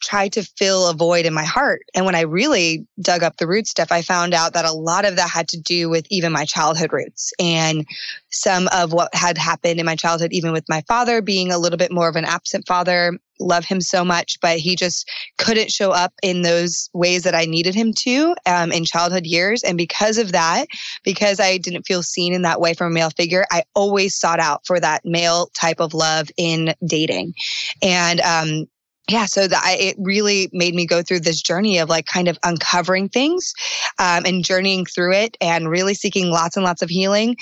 tried 0.02 0.34
to 0.34 0.44
fill 0.44 0.88
a 0.88 0.94
void 0.94 1.26
in 1.26 1.34
my 1.34 1.44
heart. 1.44 1.82
And 1.94 2.06
when 2.06 2.16
I 2.16 2.22
really 2.22 2.86
dug 3.02 3.24
up 3.24 3.38
the 3.38 3.48
root 3.48 3.68
stuff, 3.68 3.92
I 3.92 4.02
found 4.02 4.34
out 4.34 4.54
that 4.54 4.66
a 4.66 4.72
lot 4.72 5.06
of 5.06 5.16
that 5.18 5.30
had 5.30 5.48
to 5.50 5.60
do 5.60 5.90
with 5.90 6.06
even 6.10 6.32
my 6.32 6.46
childhood 6.46 6.94
roots 6.94 7.34
and 7.40 7.86
some 8.32 8.68
of 8.72 8.94
what 8.94 9.14
had 9.14 9.38
happened 9.38 9.80
in 9.80 9.86
my 9.86 9.96
childhood, 9.96 10.32
even 10.32 10.52
with 10.52 10.66
my 10.70 10.82
father 10.88 11.22
being 11.22 11.52
a 11.52 11.58
little 11.58 11.78
bit 11.78 11.92
more 11.92 12.08
of 12.08 12.16
an 12.16 12.26
absent 12.26 12.66
father. 12.68 13.18
Love 13.42 13.64
him 13.64 13.80
so 13.80 14.04
much, 14.04 14.38
but 14.42 14.58
he 14.58 14.76
just 14.76 15.10
couldn't 15.38 15.72
show 15.72 15.92
up 15.92 16.14
in 16.22 16.42
those 16.42 16.90
ways 16.94 17.24
that 17.24 17.34
I 17.34 17.46
needed 17.46 17.74
him 17.74 17.94
to 18.00 18.36
um, 18.46 18.72
in 18.74 18.84
childhood 18.84 19.26
years. 19.26 19.64
And 19.64 19.78
because 19.78 20.18
of 20.18 20.34
that, 20.34 20.68
because 21.06 21.40
I 21.40 21.58
didn't 21.58 21.84
feel 21.84 22.04
seen 22.04 22.34
in 22.34 22.42
that 22.42 22.60
way 22.60 22.74
from 22.74 22.88
a 22.88 22.94
male 22.94 23.12
figure, 23.12 23.46
I 23.50 23.64
always 23.76 24.14
sought 24.14 24.42
out 24.42 24.66
for 24.68 24.80
that 24.82 25.06
male 25.06 25.50
type 25.54 25.80
of 25.80 25.94
love 25.94 26.30
in 26.36 26.74
dating. 26.86 27.34
And 27.82 28.20
um, 28.20 28.66
yeah, 29.10 29.26
so 29.26 29.48
it 29.50 29.96
really 30.00 30.50
made 30.54 30.76
me 30.76 30.86
go 30.86 31.02
through 31.02 31.22
this 31.22 31.42
journey 31.42 31.80
of 31.80 31.90
like 31.90 32.06
kind 32.06 32.28
of 32.28 32.38
uncovering 32.44 33.10
things 33.10 33.54
um, 33.98 34.24
and 34.26 34.44
journeying 34.44 34.86
through 34.86 35.14
it 35.14 35.36
and 35.42 35.70
really 35.70 35.96
seeking 35.96 36.30
lots 36.30 36.56
and 36.56 36.64
lots 36.64 36.82
of 36.82 36.90
healing, 36.90 37.36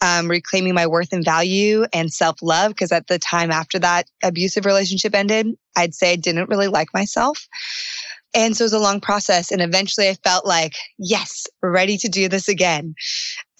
um, 0.00 0.28
reclaiming 0.28 0.74
my 0.74 0.86
worth 0.86 1.12
and 1.12 1.24
value 1.24 1.84
and 1.92 2.12
self 2.12 2.42
love. 2.42 2.70
Because 2.70 2.90
at 2.90 3.06
the 3.06 3.18
time 3.18 3.52
after 3.52 3.78
that 3.78 4.10
abusive 4.22 4.66
relationship 4.66 5.14
ended, 5.14 5.46
I'd 5.76 5.94
say 5.94 6.12
I 6.12 6.16
didn't 6.16 6.48
really 6.48 6.68
like 6.68 6.88
myself. 6.92 7.46
And 8.34 8.56
so 8.56 8.62
it 8.62 8.66
was 8.66 8.72
a 8.72 8.78
long 8.78 9.00
process. 9.00 9.52
And 9.52 9.60
eventually 9.60 10.08
I 10.08 10.14
felt 10.24 10.46
like, 10.46 10.74
yes, 10.98 11.46
ready 11.62 11.98
to 11.98 12.08
do 12.08 12.28
this 12.28 12.48
again. 12.48 12.94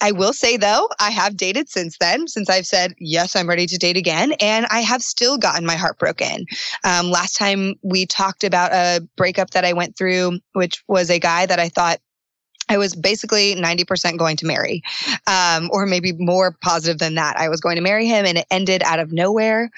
I 0.03 0.11
will 0.11 0.33
say 0.33 0.57
though, 0.57 0.89
I 0.99 1.11
have 1.11 1.37
dated 1.37 1.69
since 1.69 1.97
then, 1.97 2.27
since 2.27 2.49
I've 2.49 2.67
said, 2.67 2.93
yes, 2.99 3.37
I'm 3.37 3.47
ready 3.47 3.65
to 3.67 3.77
date 3.77 3.95
again. 3.95 4.33
And 4.41 4.65
I 4.69 4.81
have 4.81 5.01
still 5.01 5.37
gotten 5.37 5.65
my 5.65 5.77
heart 5.77 5.97
broken. 5.97 6.45
Um, 6.83 7.09
last 7.09 7.37
time 7.37 7.75
we 7.83 8.05
talked 8.05 8.43
about 8.43 8.73
a 8.73 9.07
breakup 9.15 9.51
that 9.51 9.63
I 9.63 9.71
went 9.71 9.97
through, 9.97 10.39
which 10.51 10.83
was 10.89 11.09
a 11.09 11.19
guy 11.19 11.45
that 11.45 11.57
I 11.57 11.69
thought 11.69 11.99
I 12.69 12.77
was 12.77 12.95
basically 12.95 13.55
90% 13.55 14.17
going 14.17 14.37
to 14.37 14.45
marry, 14.45 14.83
um, 15.27 15.69
or 15.71 15.85
maybe 15.85 16.13
more 16.13 16.55
positive 16.61 16.97
than 16.97 17.15
that. 17.15 17.37
I 17.37 17.49
was 17.49 17.61
going 17.61 17.75
to 17.75 17.81
marry 17.81 18.07
him 18.07 18.25
and 18.25 18.37
it 18.37 18.47
ended 18.49 18.81
out 18.83 18.99
of 18.99 19.11
nowhere. 19.11 19.69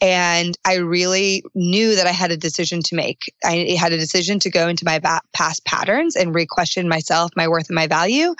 And 0.00 0.56
I 0.64 0.76
really 0.76 1.42
knew 1.54 1.96
that 1.96 2.06
I 2.06 2.12
had 2.12 2.30
a 2.30 2.36
decision 2.36 2.80
to 2.84 2.94
make. 2.94 3.32
I 3.44 3.76
had 3.78 3.92
a 3.92 3.98
decision 3.98 4.38
to 4.40 4.50
go 4.50 4.68
into 4.68 4.84
my 4.84 5.00
past 5.32 5.64
patterns 5.64 6.14
and 6.16 6.34
re 6.34 6.46
question 6.46 6.88
myself, 6.88 7.32
my 7.36 7.48
worth, 7.48 7.68
and 7.68 7.76
my 7.76 7.86
value. 7.86 8.34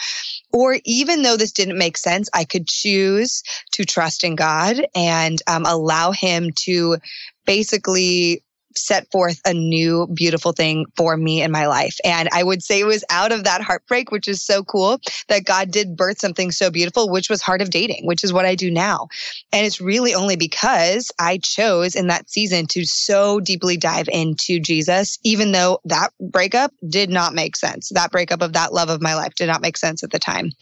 Or 0.52 0.78
even 0.84 1.22
though 1.22 1.36
this 1.36 1.52
didn't 1.52 1.78
make 1.78 1.96
sense, 1.96 2.28
I 2.32 2.44
could 2.44 2.66
choose 2.66 3.42
to 3.72 3.84
trust 3.84 4.24
in 4.24 4.36
God 4.36 4.86
and 4.94 5.40
um, 5.46 5.64
allow 5.66 6.12
Him 6.12 6.50
to 6.64 6.98
basically 7.44 8.42
set 8.76 9.10
forth 9.10 9.40
a 9.44 9.54
new 9.54 10.06
beautiful 10.14 10.52
thing 10.52 10.86
for 10.96 11.16
me 11.16 11.42
in 11.42 11.50
my 11.50 11.66
life. 11.66 11.96
And 12.04 12.28
I 12.32 12.42
would 12.42 12.62
say 12.62 12.80
it 12.80 12.84
was 12.84 13.04
out 13.10 13.32
of 13.32 13.44
that 13.44 13.60
heartbreak, 13.60 14.10
which 14.10 14.28
is 14.28 14.42
so 14.42 14.62
cool 14.64 15.00
that 15.28 15.44
God 15.44 15.70
did 15.70 15.96
birth 15.96 16.20
something 16.20 16.50
so 16.50 16.70
beautiful, 16.70 17.10
which 17.10 17.30
was 17.30 17.42
Heart 17.42 17.62
of 17.62 17.70
Dating, 17.70 18.06
which 18.06 18.24
is 18.24 18.32
what 18.32 18.44
I 18.44 18.54
do 18.54 18.70
now. 18.70 19.08
And 19.52 19.66
it's 19.66 19.80
really 19.80 20.14
only 20.14 20.36
because 20.36 21.10
I 21.18 21.38
chose 21.38 21.94
in 21.94 22.08
that 22.08 22.30
season 22.30 22.66
to 22.68 22.84
so 22.84 23.40
deeply 23.40 23.76
dive 23.76 24.08
into 24.08 24.60
Jesus, 24.60 25.18
even 25.22 25.52
though 25.52 25.80
that 25.84 26.10
breakup 26.20 26.72
did 26.88 27.10
not 27.10 27.34
make 27.34 27.56
sense. 27.56 27.90
That 27.90 28.10
breakup 28.10 28.42
of 28.42 28.52
that 28.52 28.72
love 28.72 28.90
of 28.90 29.02
my 29.02 29.14
life 29.14 29.34
did 29.34 29.46
not 29.46 29.62
make 29.62 29.76
sense 29.76 30.02
at 30.02 30.10
the 30.10 30.18
time. 30.18 30.52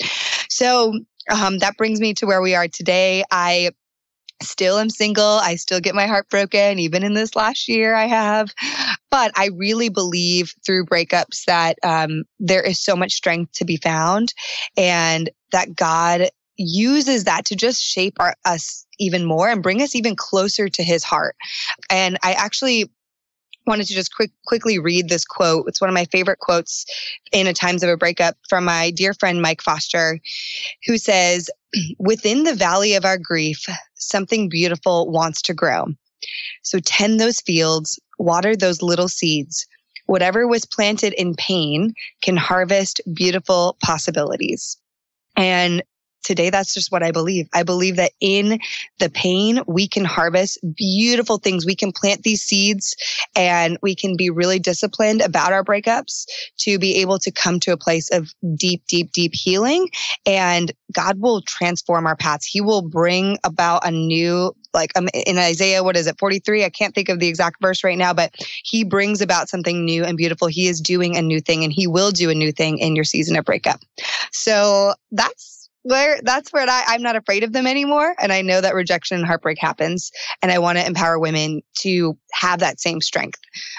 So 0.48 0.94
um, 1.30 1.58
that 1.58 1.76
brings 1.76 2.00
me 2.00 2.14
to 2.14 2.26
where 2.26 2.40
we 2.40 2.54
are 2.54 2.68
today. 2.68 3.24
I 3.30 3.70
still 4.42 4.78
am 4.78 4.90
single. 4.90 5.24
I 5.24 5.56
still 5.56 5.80
get 5.80 5.94
my 5.94 6.06
heart 6.06 6.28
broken. 6.28 6.78
Even 6.78 7.02
in 7.02 7.14
this 7.14 7.34
last 7.34 7.68
year, 7.68 7.94
I 7.94 8.06
have. 8.06 8.52
But 9.10 9.32
I 9.36 9.50
really 9.54 9.88
believe 9.88 10.54
through 10.64 10.86
breakups 10.86 11.44
that 11.46 11.78
um, 11.82 12.24
there 12.38 12.62
is 12.62 12.80
so 12.80 12.96
much 12.96 13.12
strength 13.12 13.52
to 13.54 13.64
be 13.64 13.76
found 13.76 14.34
and 14.76 15.30
that 15.52 15.74
God 15.74 16.28
uses 16.58 17.24
that 17.24 17.46
to 17.46 17.56
just 17.56 17.82
shape 17.82 18.14
our, 18.18 18.34
us 18.44 18.86
even 18.98 19.24
more 19.24 19.48
and 19.48 19.62
bring 19.62 19.82
us 19.82 19.94
even 19.94 20.16
closer 20.16 20.68
to 20.68 20.82
his 20.82 21.04
heart. 21.04 21.36
And 21.90 22.18
I 22.22 22.32
actually 22.32 22.90
wanted 23.66 23.86
to 23.86 23.94
just 23.94 24.14
quick, 24.14 24.30
quickly 24.46 24.78
read 24.78 25.08
this 25.08 25.24
quote. 25.24 25.64
It's 25.68 25.80
one 25.80 25.90
of 25.90 25.94
my 25.94 26.04
favorite 26.06 26.38
quotes 26.38 26.86
in 27.32 27.46
a 27.46 27.52
times 27.52 27.82
of 27.82 27.90
a 27.90 27.96
breakup 27.96 28.36
from 28.48 28.64
my 28.64 28.90
dear 28.90 29.14
friend 29.14 29.42
Mike 29.42 29.62
Foster, 29.62 30.18
who 30.86 30.98
says, 30.98 31.50
"Within 31.98 32.44
the 32.44 32.54
valley 32.54 32.94
of 32.94 33.04
our 33.04 33.18
grief, 33.18 33.64
something 33.94 34.48
beautiful 34.48 35.10
wants 35.10 35.42
to 35.42 35.54
grow. 35.54 35.86
So 36.62 36.78
tend 36.80 37.20
those 37.20 37.40
fields, 37.40 37.98
water 38.18 38.56
those 38.56 38.82
little 38.82 39.08
seeds. 39.08 39.66
Whatever 40.06 40.46
was 40.46 40.64
planted 40.64 41.12
in 41.14 41.34
pain 41.34 41.92
can 42.22 42.36
harvest 42.36 43.00
beautiful 43.12 43.76
possibilities." 43.82 44.76
And 45.36 45.82
today 46.26 46.50
that's 46.50 46.74
just 46.74 46.90
what 46.90 47.04
I 47.04 47.12
believe. 47.12 47.48
I 47.54 47.62
believe 47.62 47.96
that 47.96 48.10
in 48.20 48.58
the 48.98 49.08
pain, 49.08 49.60
we 49.66 49.86
can 49.86 50.04
harvest 50.04 50.58
beautiful 50.76 51.38
things. 51.38 51.64
We 51.64 51.76
can 51.76 51.92
plant 51.92 52.24
these 52.24 52.42
seeds 52.42 52.96
and 53.36 53.78
we 53.80 53.94
can 53.94 54.16
be 54.16 54.28
really 54.28 54.58
disciplined 54.58 55.22
about 55.22 55.52
our 55.52 55.62
breakups 55.62 56.26
to 56.58 56.78
be 56.78 56.96
able 57.00 57.20
to 57.20 57.30
come 57.30 57.60
to 57.60 57.72
a 57.72 57.76
place 57.76 58.10
of 58.10 58.28
deep, 58.56 58.82
deep, 58.88 59.12
deep 59.12 59.32
healing. 59.34 59.88
And 60.26 60.72
God 60.92 61.20
will 61.20 61.42
transform 61.42 62.06
our 62.06 62.16
paths. 62.16 62.44
He 62.44 62.60
will 62.60 62.82
bring 62.82 63.38
about 63.44 63.86
a 63.86 63.92
new 63.92 64.52
like 64.74 64.92
um, 64.94 65.08
in 65.14 65.38
Isaiah, 65.38 65.82
what 65.82 65.96
is 65.96 66.06
it, 66.06 66.18
43? 66.18 66.64
I 66.64 66.68
can't 66.68 66.94
think 66.94 67.08
of 67.08 67.18
the 67.18 67.28
exact 67.28 67.62
verse 67.62 67.82
right 67.82 67.96
now, 67.96 68.12
but 68.12 68.34
he 68.62 68.84
brings 68.84 69.22
about 69.22 69.48
something 69.48 69.84
new 69.84 70.04
and 70.04 70.18
beautiful. 70.18 70.48
He 70.48 70.68
is 70.68 70.80
doing 70.82 71.16
a 71.16 71.22
new 71.22 71.40
thing 71.40 71.64
and 71.64 71.72
he 71.72 71.86
will 71.86 72.10
do 72.10 72.28
a 72.28 72.34
new 72.34 72.52
thing 72.52 72.78
in 72.78 72.94
your 72.94 73.04
season 73.04 73.36
of 73.36 73.46
breakup. 73.46 73.80
So 74.32 74.94
that's 75.12 75.55
where 75.86 76.18
that's 76.24 76.52
where 76.52 76.68
I, 76.68 76.84
I'm 76.88 77.02
not 77.02 77.14
afraid 77.14 77.44
of 77.44 77.52
them 77.52 77.64
anymore. 77.64 78.12
And 78.18 78.32
I 78.32 78.42
know 78.42 78.60
that 78.60 78.74
rejection 78.74 79.18
and 79.18 79.26
heartbreak 79.26 79.58
happens. 79.60 80.10
And 80.42 80.50
I 80.50 80.58
want 80.58 80.78
to 80.78 80.84
empower 80.84 81.16
women 81.16 81.62
to 81.78 82.18
have 82.32 82.58
that 82.58 82.80
same 82.80 83.00
strength 83.00 83.38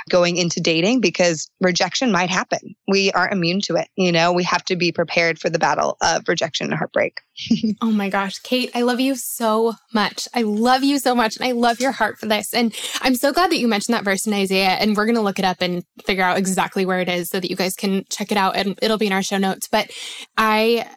going 0.10 0.38
into 0.38 0.62
dating 0.62 1.02
because 1.02 1.52
rejection 1.60 2.14
might 2.14 2.30
happen. 2.30 2.76
We 2.88 3.12
aren't 3.12 3.34
immune 3.34 3.60
to 3.66 3.76
it. 3.76 3.90
You 3.98 4.14
know, 4.14 4.32
we 4.32 4.46
have 4.46 4.64
to 4.66 4.78
be 4.78 4.94
prepared 4.94 5.38
for 5.38 5.50
the 5.50 5.60
battle 5.60 5.98
of 6.02 6.30
rejection 6.30 6.68
and 6.68 6.76
heartbreak. 6.76 7.20
oh 7.82 7.92
my 7.92 8.10
gosh, 8.10 8.42
Kait, 8.42 8.72
I 8.74 8.84
love 8.84 9.02
you 9.02 9.16
so 9.16 9.74
much. 9.94 10.30
I 10.34 10.44
love 10.44 10.86
you 10.86 11.00
so 11.00 11.14
much. 11.14 11.36
And 11.36 11.46
I 11.46 11.52
love 11.52 11.82
your 11.82 11.92
heart 11.92 12.20
for 12.20 12.28
this. 12.28 12.54
And 12.54 12.74
I'm 13.02 13.16
so 13.16 13.34
glad 13.34 13.52
that 13.52 13.58
you 13.58 13.68
mentioned 13.68 13.96
that 13.96 14.06
verse 14.06 14.26
in 14.26 14.34
Isaiah. 14.34 14.78
And 14.80 14.96
we're 14.96 15.06
going 15.06 15.16
to 15.16 15.22
look 15.22 15.40
it 15.40 15.46
up 15.46 15.58
and 15.60 15.84
figure 16.06 16.24
out 16.24 16.38
exactly 16.38 16.86
where 16.86 17.02
it 17.02 17.10
is 17.10 17.30
so 17.30 17.42
that 17.42 17.50
you 17.50 17.58
guys 17.58 17.76
can 17.76 18.06
check 18.10 18.32
it 18.32 18.38
out. 18.38 18.56
And 18.56 18.80
it'll 18.82 18.98
be 18.98 19.08
in 19.08 19.14
our 19.14 19.24
show 19.24 19.38
notes. 19.38 19.68
But 19.68 19.92
I 20.38 20.88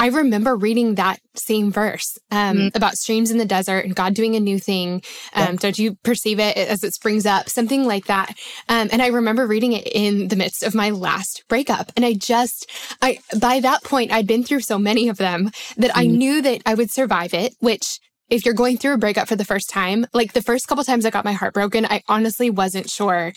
I 0.00 0.06
remember 0.06 0.56
reading 0.56 0.94
that 0.94 1.20
same 1.34 1.70
verse 1.70 2.18
um, 2.30 2.56
mm 2.56 2.70
about 2.74 2.96
streams 2.96 3.30
in 3.30 3.38
the 3.38 3.44
desert 3.44 3.84
and 3.84 3.96
God 3.96 4.14
doing 4.14 4.36
a 4.36 4.40
new 4.40 4.58
thing. 4.58 5.02
Um, 5.34 5.56
Don't 5.56 5.78
you 5.78 5.96
perceive 6.04 6.38
it 6.38 6.56
as 6.56 6.84
it 6.84 6.94
springs 6.94 7.26
up? 7.26 7.48
Something 7.48 7.84
like 7.84 8.06
that. 8.06 8.30
Um, 8.68 8.88
and 8.92 9.02
I 9.02 9.08
remember 9.08 9.46
reading 9.46 9.72
it 9.72 9.86
in 9.86 10.28
the 10.28 10.36
midst 10.36 10.62
of 10.62 10.74
my 10.74 10.90
last 10.90 11.44
breakup. 11.48 11.90
And 11.96 12.04
I 12.04 12.14
just, 12.14 12.70
I 13.02 13.18
by 13.38 13.60
that 13.60 13.82
point, 13.82 14.12
I'd 14.12 14.26
been 14.26 14.44
through 14.44 14.60
so 14.60 14.78
many 14.78 15.08
of 15.08 15.18
them 15.18 15.50
that 15.76 15.90
mm 15.90 16.00
I 16.00 16.06
knew 16.06 16.40
that 16.40 16.62
I 16.64 16.74
would 16.74 16.90
survive 16.90 17.34
it, 17.34 17.54
which 17.60 17.98
if 18.30 18.46
you're 18.46 18.54
going 18.54 18.78
through 18.78 18.94
a 18.94 18.98
breakup 18.98 19.28
for 19.28 19.36
the 19.36 19.44
first 19.44 19.68
time, 19.68 20.06
like 20.14 20.32
the 20.32 20.42
first 20.42 20.68
couple 20.68 20.84
times 20.84 21.04
I 21.04 21.10
got 21.10 21.24
my 21.24 21.32
heart 21.32 21.52
broken, 21.52 21.84
I 21.84 22.02
honestly 22.08 22.48
wasn't 22.48 22.88
sure 22.88 23.32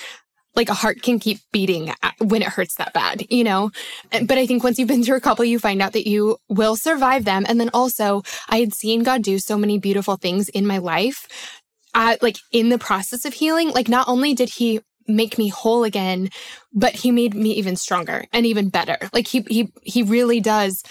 like 0.55 0.69
a 0.69 0.73
heart 0.73 1.01
can 1.01 1.19
keep 1.19 1.39
beating 1.51 1.91
when 2.19 2.41
it 2.41 2.47
hurts 2.47 2.75
that 2.75 2.93
bad, 2.93 3.25
you 3.31 3.43
know? 3.43 3.71
But 4.11 4.37
I 4.37 4.45
think 4.45 4.63
once 4.63 4.77
you've 4.77 4.87
been 4.87 5.03
through 5.03 5.17
a 5.17 5.21
couple, 5.21 5.45
you 5.45 5.57
find 5.57 5.81
out 5.81 5.93
that 5.93 6.07
you 6.07 6.37
will 6.47 6.75
survive 6.75 7.25
them. 7.25 7.45
And 7.47 7.59
then 7.59 7.71
also, 7.73 8.21
I 8.49 8.59
had 8.59 8.73
seen 8.73 9.03
God 9.03 9.23
do 9.23 9.39
so 9.39 9.57
many 9.57 9.79
beautiful 9.79 10.15
things 10.15 10.49
in 10.49 10.67
my 10.67 10.77
life, 10.77 11.27
uh, 11.95 12.17
like 12.21 12.37
in 12.51 12.69
the 12.69 12.77
process 12.77 13.25
of 13.25 13.33
healing. 13.33 13.69
Like, 13.71 13.89
not 13.89 14.07
only 14.07 14.33
did 14.33 14.49
He 14.49 14.81
make 15.07 15.37
me 15.37 15.49
whole 15.49 15.83
again, 15.83 16.29
but 16.71 16.93
He 16.93 17.11
made 17.11 17.33
me 17.33 17.53
even 17.53 17.75
stronger 17.75 18.25
and 18.31 18.45
even 18.45 18.69
better. 18.69 18.97
Like, 19.11 19.27
He, 19.27 19.41
He, 19.49 19.73
He 19.81 20.03
really 20.03 20.39
does 20.39 20.83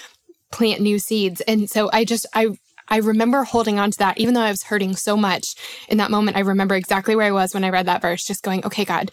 plant 0.51 0.81
new 0.81 0.99
seeds. 0.99 1.41
And 1.43 1.71
so 1.71 1.89
I 1.93 2.05
just, 2.05 2.27
I, 2.35 2.49
I 2.89 2.99
remember 2.99 3.45
holding 3.45 3.79
on 3.79 3.91
to 3.93 3.99
that, 3.99 4.19
even 4.19 4.35
though 4.35 4.43
I 4.43 4.51
was 4.51 4.65
hurting 4.65 4.97
so 4.97 5.17
much 5.17 5.55
in 5.89 5.99
that 5.99 6.11
moment. 6.11 6.37
I 6.37 6.41
remember 6.41 6.75
exactly 6.75 7.17
where 7.17 7.27
I 7.27 7.33
was 7.33 7.55
when 7.55 7.65
I 7.65 7.71
read 7.71 7.87
that 7.87 8.03
verse, 8.03 8.25
just 8.25 8.43
going, 8.43 8.67
okay, 8.67 8.85
God, 8.85 9.11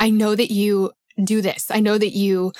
I 0.00 0.10
know 0.10 0.34
that 0.34 0.50
you 0.50 0.90
do 1.22 1.42
this. 1.42 1.70
I 1.70 1.80
know 1.80 1.96
that 1.96 2.10
you 2.16 2.52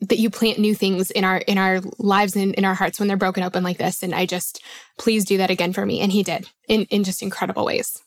that 0.00 0.18
you 0.18 0.28
plant 0.28 0.58
new 0.58 0.74
things 0.74 1.10
in 1.10 1.24
our 1.24 1.38
in 1.38 1.58
our 1.58 1.80
lives 1.98 2.36
and 2.36 2.54
in 2.54 2.64
our 2.64 2.74
hearts 2.74 2.98
when 2.98 3.08
they're 3.08 3.16
broken 3.16 3.44
open 3.44 3.62
like 3.62 3.78
this. 3.78 4.02
And 4.02 4.14
i 4.14 4.26
just 4.26 4.62
please 4.98 5.24
do 5.24 5.38
that 5.38 5.50
again 5.50 5.72
for 5.72 5.86
me. 5.86 6.00
And 6.00 6.10
he 6.10 6.22
did 6.22 6.48
in 6.68 6.82
in 6.86 7.04
just 7.04 7.22
incredible 7.22 7.64
ways 7.64 8.02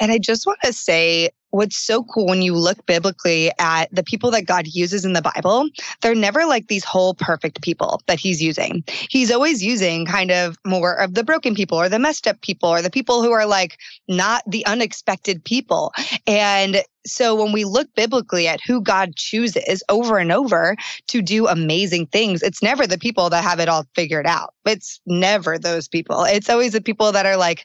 and 0.00 0.10
i 0.10 0.18
just 0.18 0.46
want 0.46 0.58
to 0.62 0.72
say 0.72 1.30
what's 1.50 1.76
so 1.76 2.04
cool 2.04 2.26
when 2.26 2.42
you 2.42 2.54
look 2.54 2.84
biblically 2.86 3.50
at 3.58 3.94
the 3.94 4.02
people 4.02 4.30
that 4.30 4.46
God 4.46 4.66
uses 4.66 5.04
in 5.04 5.12
the 5.12 5.22
Bible, 5.22 5.68
they're 6.00 6.14
never 6.14 6.44
like 6.46 6.68
these 6.68 6.84
whole 6.84 7.14
perfect 7.14 7.62
people 7.62 8.00
that 8.06 8.18
he's 8.18 8.42
using. 8.42 8.84
He's 8.86 9.30
always 9.30 9.62
using 9.62 10.06
kind 10.06 10.30
of 10.30 10.56
more 10.64 10.94
of 10.94 11.14
the 11.14 11.24
broken 11.24 11.54
people 11.54 11.78
or 11.78 11.88
the 11.88 11.98
messed 11.98 12.26
up 12.26 12.40
people 12.40 12.68
or 12.68 12.82
the 12.82 12.90
people 12.90 13.22
who 13.22 13.32
are 13.32 13.46
like 13.46 13.78
not 14.08 14.42
the 14.46 14.64
unexpected 14.66 15.44
people. 15.44 15.92
And 16.26 16.82
so 17.06 17.34
when 17.34 17.52
we 17.52 17.64
look 17.64 17.92
biblically 17.94 18.46
at 18.46 18.60
who 18.60 18.80
God 18.80 19.16
chooses 19.16 19.82
over 19.88 20.18
and 20.18 20.30
over 20.30 20.76
to 21.08 21.22
do 21.22 21.46
amazing 21.46 22.06
things, 22.06 22.42
it's 22.42 22.62
never 22.62 22.86
the 22.86 22.98
people 22.98 23.30
that 23.30 23.42
have 23.42 23.58
it 23.58 23.68
all 23.68 23.86
figured 23.94 24.26
out. 24.26 24.54
It's 24.66 25.00
never 25.06 25.58
those 25.58 25.88
people. 25.88 26.24
It's 26.24 26.50
always 26.50 26.72
the 26.72 26.80
people 26.80 27.10
that 27.12 27.26
are 27.26 27.38
like, 27.38 27.64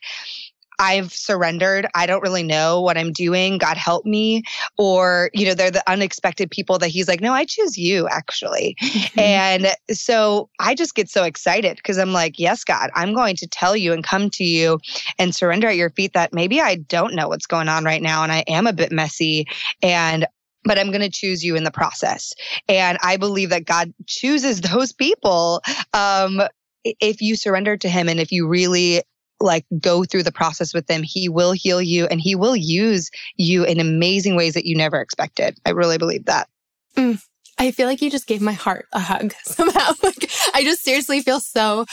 I've 0.79 1.11
surrendered. 1.13 1.87
I 1.95 2.05
don't 2.05 2.21
really 2.21 2.43
know 2.43 2.81
what 2.81 2.97
I'm 2.97 3.11
doing. 3.11 3.57
God 3.57 3.77
help 3.77 4.05
me. 4.05 4.43
Or, 4.77 5.29
you 5.33 5.45
know, 5.45 5.53
they're 5.53 5.71
the 5.71 5.89
unexpected 5.89 6.51
people 6.51 6.77
that 6.79 6.89
he's 6.89 7.07
like, 7.07 7.21
no, 7.21 7.33
I 7.33 7.45
choose 7.45 7.77
you 7.77 8.07
actually. 8.07 8.75
Mm-hmm. 8.81 9.19
And 9.35 9.67
so 9.91 10.49
I 10.59 10.75
just 10.75 10.95
get 10.95 11.09
so 11.09 11.23
excited 11.23 11.77
because 11.77 11.97
I'm 11.97 12.13
like, 12.13 12.39
yes, 12.39 12.63
God, 12.63 12.89
I'm 12.93 13.13
going 13.13 13.35
to 13.37 13.47
tell 13.47 13.75
you 13.75 13.91
and 13.91 14.03
come 14.03 14.29
to 14.31 14.43
you 14.43 14.79
and 15.17 15.33
surrender 15.33 15.67
at 15.67 15.75
your 15.75 15.89
feet 15.89 16.13
that 16.13 16.33
maybe 16.33 16.61
I 16.61 16.75
don't 16.75 17.15
know 17.15 17.27
what's 17.27 17.47
going 17.47 17.67
on 17.67 17.83
right 17.83 18.01
now 18.01 18.23
and 18.23 18.31
I 18.31 18.43
am 18.47 18.67
a 18.67 18.73
bit 18.73 18.91
messy 18.91 19.47
and 19.81 20.27
but 20.65 20.79
I'm 20.79 20.87
going 20.87 21.01
to 21.01 21.09
choose 21.09 21.45
you 21.45 21.55
in 21.55 21.63
the 21.63 21.71
process. 21.71 22.33
And 22.67 22.97
I 23.01 23.17
believe 23.17 23.51
that 23.51 23.65
God 23.65 23.93
chooses 24.07 24.61
those 24.73 24.91
people 24.91 25.61
um, 25.93 26.41
if 26.83 27.21
you 27.21 27.35
surrender 27.35 27.77
to 27.77 27.89
Him 27.89 28.09
and 28.09 28.19
if 28.19 28.31
you 28.31 28.47
really 28.47 29.03
like 29.39 29.65
go 29.79 30.03
through 30.03 30.23
the 30.23 30.31
process 30.31 30.73
with 30.73 30.87
them, 30.87 31.03
he 31.03 31.29
will 31.29 31.51
heal 31.51 31.81
you 31.81 32.05
and 32.07 32.21
he 32.21 32.35
will 32.35 32.55
use 32.55 33.09
you 33.35 33.63
in 33.63 33.79
amazing 33.79 34.35
ways 34.35 34.53
that 34.53 34.65
you 34.65 34.75
never 34.75 35.01
expected. 35.01 35.57
I 35.65 35.71
really 35.71 35.97
believe 35.97 36.25
that. 36.25 36.47
Mm. 36.95 37.21
I 37.57 37.71
feel 37.71 37.87
like 37.87 38.01
you 38.01 38.11
just 38.11 38.27
gave 38.27 38.41
my 38.41 38.53
heart 38.53 38.85
a 38.93 38.99
hug 38.99 39.33
somehow. 39.43 39.93
like 40.03 40.29
I 40.53 40.63
just 40.63 40.83
seriously 40.83 41.21
feel 41.21 41.39
so 41.39 41.85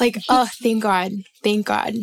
Like, 0.00 0.18
oh, 0.28 0.48
thank 0.62 0.82
God. 0.82 1.12
Thank 1.42 1.66
God. 1.66 1.94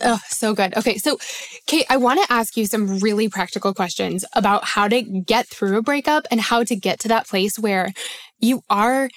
Oh, 0.00 0.20
so 0.26 0.54
good. 0.54 0.76
Okay. 0.76 0.98
So, 0.98 1.18
Kait, 1.66 1.84
I 1.88 1.96
want 1.96 2.20
to 2.22 2.32
ask 2.32 2.56
you 2.56 2.66
some 2.66 2.98
really 2.98 3.28
practical 3.28 3.72
questions 3.74 4.24
about 4.34 4.64
how 4.64 4.88
to 4.88 5.02
get 5.02 5.46
through 5.46 5.76
a 5.76 5.82
breakup 5.82 6.26
and 6.30 6.40
how 6.40 6.64
to 6.64 6.74
get 6.74 6.98
to 7.00 7.08
that 7.08 7.28
place 7.28 7.58
where 7.58 7.92
you 8.40 8.62
are 8.68 9.08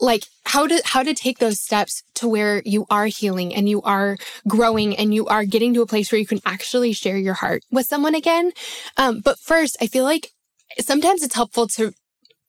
like 0.00 0.24
how 0.44 0.66
to 0.66 0.80
how 0.84 1.02
to 1.02 1.14
take 1.14 1.38
those 1.38 1.60
steps 1.60 2.02
to 2.14 2.28
where 2.28 2.62
you 2.64 2.86
are 2.90 3.06
healing 3.06 3.54
and 3.54 3.68
you 3.68 3.80
are 3.82 4.16
growing 4.48 4.96
and 4.96 5.14
you 5.14 5.26
are 5.26 5.44
getting 5.44 5.74
to 5.74 5.82
a 5.82 5.86
place 5.86 6.10
where 6.10 6.18
you 6.18 6.26
can 6.26 6.40
actually 6.44 6.92
share 6.92 7.16
your 7.16 7.34
heart 7.34 7.62
with 7.70 7.86
someone 7.86 8.14
again 8.14 8.52
um, 8.96 9.20
but 9.20 9.38
first 9.38 9.76
i 9.80 9.86
feel 9.86 10.04
like 10.04 10.32
sometimes 10.80 11.22
it's 11.22 11.34
helpful 11.34 11.66
to 11.66 11.92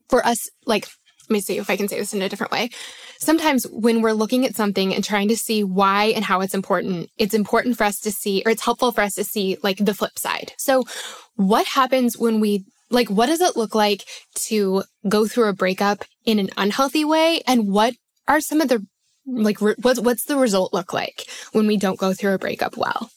for 0.10 0.26
us 0.26 0.50
like 0.66 0.88
let 1.30 1.34
me 1.34 1.40
see 1.40 1.58
if 1.58 1.70
i 1.70 1.78
can 1.78 1.88
say 1.88 2.00
this 2.00 2.14
in 2.14 2.22
a 2.22 2.30
different 2.30 2.52
way 2.52 2.70
sometimes 3.20 3.66
when 3.72 4.02
we're 4.02 4.14
looking 4.14 4.46
at 4.46 4.56
something 4.56 4.94
and 4.94 5.04
trying 5.04 5.28
to 5.28 5.38
see 5.38 5.64
why 5.64 6.06
and 6.16 6.24
how 6.24 6.42
it's 6.42 6.54
important, 6.54 7.10
it's 7.18 7.34
important 7.34 7.78
for 7.78 7.84
us 7.84 8.00
to 8.02 8.12
see, 8.12 8.44
or 8.46 8.52
it's 8.52 8.64
helpful 8.64 8.92
for 8.92 9.02
us 9.02 9.16
to 9.16 9.24
see 9.24 9.58
like 9.64 9.78
the 9.78 9.94
flip 9.94 10.18
side. 10.18 10.54
So 10.58 10.84
what 11.36 11.68
happens 11.68 12.18
when 12.18 12.40
we 12.40 12.66
like, 12.89 13.10
what 13.10 13.28
does 13.28 13.41
it 13.41 13.56
look 13.56 13.76
like 13.76 14.06
to 14.48 14.84
go 15.08 15.28
through 15.28 15.50
a 15.50 15.54
breakup 15.54 16.04
in 16.26 16.39
an 16.39 16.50
unhealthy 16.58 17.06
way? 17.06 17.41
And 17.48 17.67
what 17.67 17.93
are 18.28 18.41
some 18.41 18.62
of 18.62 18.69
the 18.69 18.86
like, 19.28 19.60
re- 19.60 19.76
what's, 19.82 20.00
what's 20.00 20.26
the 20.26 20.38
result 20.38 20.74
look 20.74 20.93
like 20.93 21.26
when 21.52 21.65
we 21.67 21.78
don't 21.78 22.00
go 22.00 22.13
through 22.13 22.34
a 22.34 22.39
breakup 22.39 22.78
well? 22.78 23.10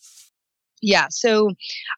Yeah. 0.80 1.06
So 1.10 1.50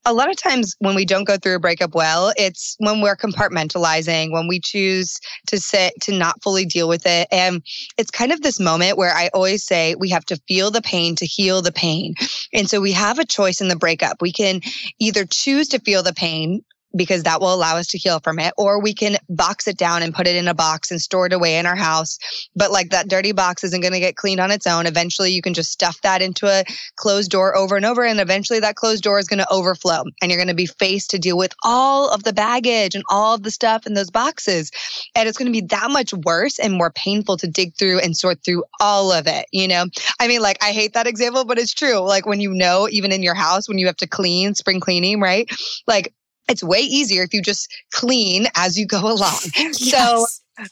a 0.07 0.13
lot 0.15 0.31
of 0.31 0.37
times 0.37 0.75
when 0.79 0.95
we 0.95 1.05
don't 1.05 1.25
go 1.25 1.37
through 1.37 1.57
a 1.57 1.61
breakup 1.61 1.95
well, 1.95 2.33
it's 2.37 2.77
when 2.79 3.03
we're 3.03 3.17
compartmentalizing, 3.17 4.33
when 4.33 4.49
we 4.49 4.59
choose 4.59 5.19
to 5.49 5.59
sit, 5.59 5.93
to 6.03 6.13
not 6.13 6.43
fully 6.43 6.65
deal 6.65 6.89
with 6.89 7.05
it. 7.05 7.29
And 7.31 7.63
it's 7.99 8.11
kind 8.11 8.33
of 8.33 8.41
this 8.41 8.59
moment 8.59 8.97
where 8.97 9.15
I 9.15 9.29
always 9.35 9.65
say 9.67 9.95
we 9.97 10.09
have 10.11 10.25
to 10.27 10.41
feel 10.49 10.71
the 10.71 10.83
pain 10.83 11.15
to 11.17 11.27
heal 11.27 11.61
the 11.61 11.73
pain. 11.73 12.15
And 12.55 12.71
so 12.71 12.81
we 12.81 12.93
have 12.93 13.19
a 13.19 13.27
choice 13.27 13.61
in 13.61 13.69
the 13.69 13.77
breakup. 13.77 14.23
We 14.23 14.33
can 14.33 14.63
either 14.99 15.27
choose 15.27 15.69
to 15.69 15.81
feel 15.81 16.03
the 16.03 16.15
pain 16.15 16.63
because 16.97 17.23
that 17.23 17.41
will 17.41 17.55
allow 17.55 17.77
us 17.77 17.87
to 17.89 17.99
heal 17.99 18.21
from 18.21 18.39
it. 18.39 18.53
Or 18.57 18.81
we 18.81 18.95
can 18.95 19.17
box 19.29 19.69
it 19.69 19.77
down 19.77 20.03
and 20.03 20.15
put 20.15 20.27
it 20.27 20.37
in 20.37 20.49
a 20.49 20.55
box 20.55 20.91
and 20.91 21.01
store 21.01 21.27
it 21.27 21.33
away 21.33 21.59
in 21.59 21.67
our 21.67 21.77
house. 21.77 22.19
But 22.57 22.71
like 22.71 22.91
that 22.91 23.09
dirty 23.09 23.33
box 23.33 23.65
isn't 23.65 23.81
going 23.81 23.93
to 23.93 24.01
get 24.01 24.17
cleaned 24.17 24.41
on 24.41 24.51
its 24.51 24.67
own. 24.67 24.87
Eventually, 24.87 25.33
you 25.33 25.43
can 25.43 25.55
just 25.55 25.71
stuff 25.71 26.01
that 26.03 26.23
into 26.23 26.47
a 26.47 26.65
closed 26.97 27.31
door 27.31 27.57
over 27.57 27.77
and 27.77 27.87
over. 27.87 28.05
And 28.05 28.21
eventually, 28.21 28.61
that 28.61 28.77
closed 28.77 29.03
door 29.03 29.19
is 29.19 29.29
going 29.29 29.39
to 29.39 29.53
overflow 29.53 30.05
and 30.21 30.31
you're 30.31 30.39
going 30.39 30.49
to 30.49 30.55
be 30.55 30.67
faced 30.67 31.11
to 31.11 31.19
deal 31.19 31.39
with 31.39 31.55
all 31.65 32.11
of 32.11 32.23
the 32.25 32.33
baggage 32.33 32.95
and 32.95 33.05
all 33.09 33.35
of 33.35 33.43
the 33.43 33.51
stuff 33.51 33.87
in 33.87 33.95
those 33.95 34.11
boxes. 34.11 34.71
And 35.15 35.29
it's 35.29 35.39
going 35.39 35.53
to 35.53 35.61
be 35.61 35.67
that 35.67 35.91
much 35.91 36.13
worse 36.13 36.59
and 36.59 36.73
more 36.73 36.91
painful 36.91 37.37
to 37.39 37.47
dig 37.47 37.75
through 37.77 38.01
and 38.01 38.17
sort 38.17 38.45
through 38.45 38.65
all 38.81 39.13
of 39.13 39.27
it. 39.27 39.47
You 39.53 39.69
know, 39.69 39.87
I 40.21 40.29
mean, 40.29 40.41
like, 40.41 40.59
I 40.63 40.73
hate 40.73 40.95
that 40.95 41.07
example, 41.07 41.45
but 41.45 41.59
it's 41.59 41.75
true. 41.75 41.99
Like, 41.99 42.27
when 42.27 42.41
you 42.41 42.53
know, 42.53 42.89
even 42.91 43.13
in 43.13 43.23
your 43.23 43.35
house, 43.35 43.69
when 43.69 43.79
you 43.79 43.87
have 43.87 43.97
to 43.97 44.07
clean, 44.07 44.55
spring 44.55 44.81
cleaning, 44.81 45.21
right? 45.21 45.51
Like, 45.87 46.13
it's 46.51 46.63
way 46.63 46.81
easier 46.81 47.23
if 47.23 47.33
you 47.33 47.41
just 47.43 47.73
clean 47.93 48.47
as 48.57 48.79
you 48.79 48.87
go 48.87 49.01
along. 49.13 49.39
yes. 49.57 49.79
So 49.79 50.27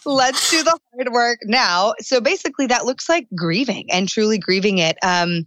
let's 0.05 0.51
do 0.51 0.63
the 0.63 0.79
hard 0.95 1.13
work 1.13 1.39
now. 1.45 1.95
So 2.01 2.21
basically, 2.21 2.67
that 2.67 2.85
looks 2.85 3.09
like 3.09 3.27
grieving 3.35 3.91
and 3.91 4.09
truly 4.09 4.39
grieving 4.39 4.79
it. 4.79 4.99
Um, 5.03 5.47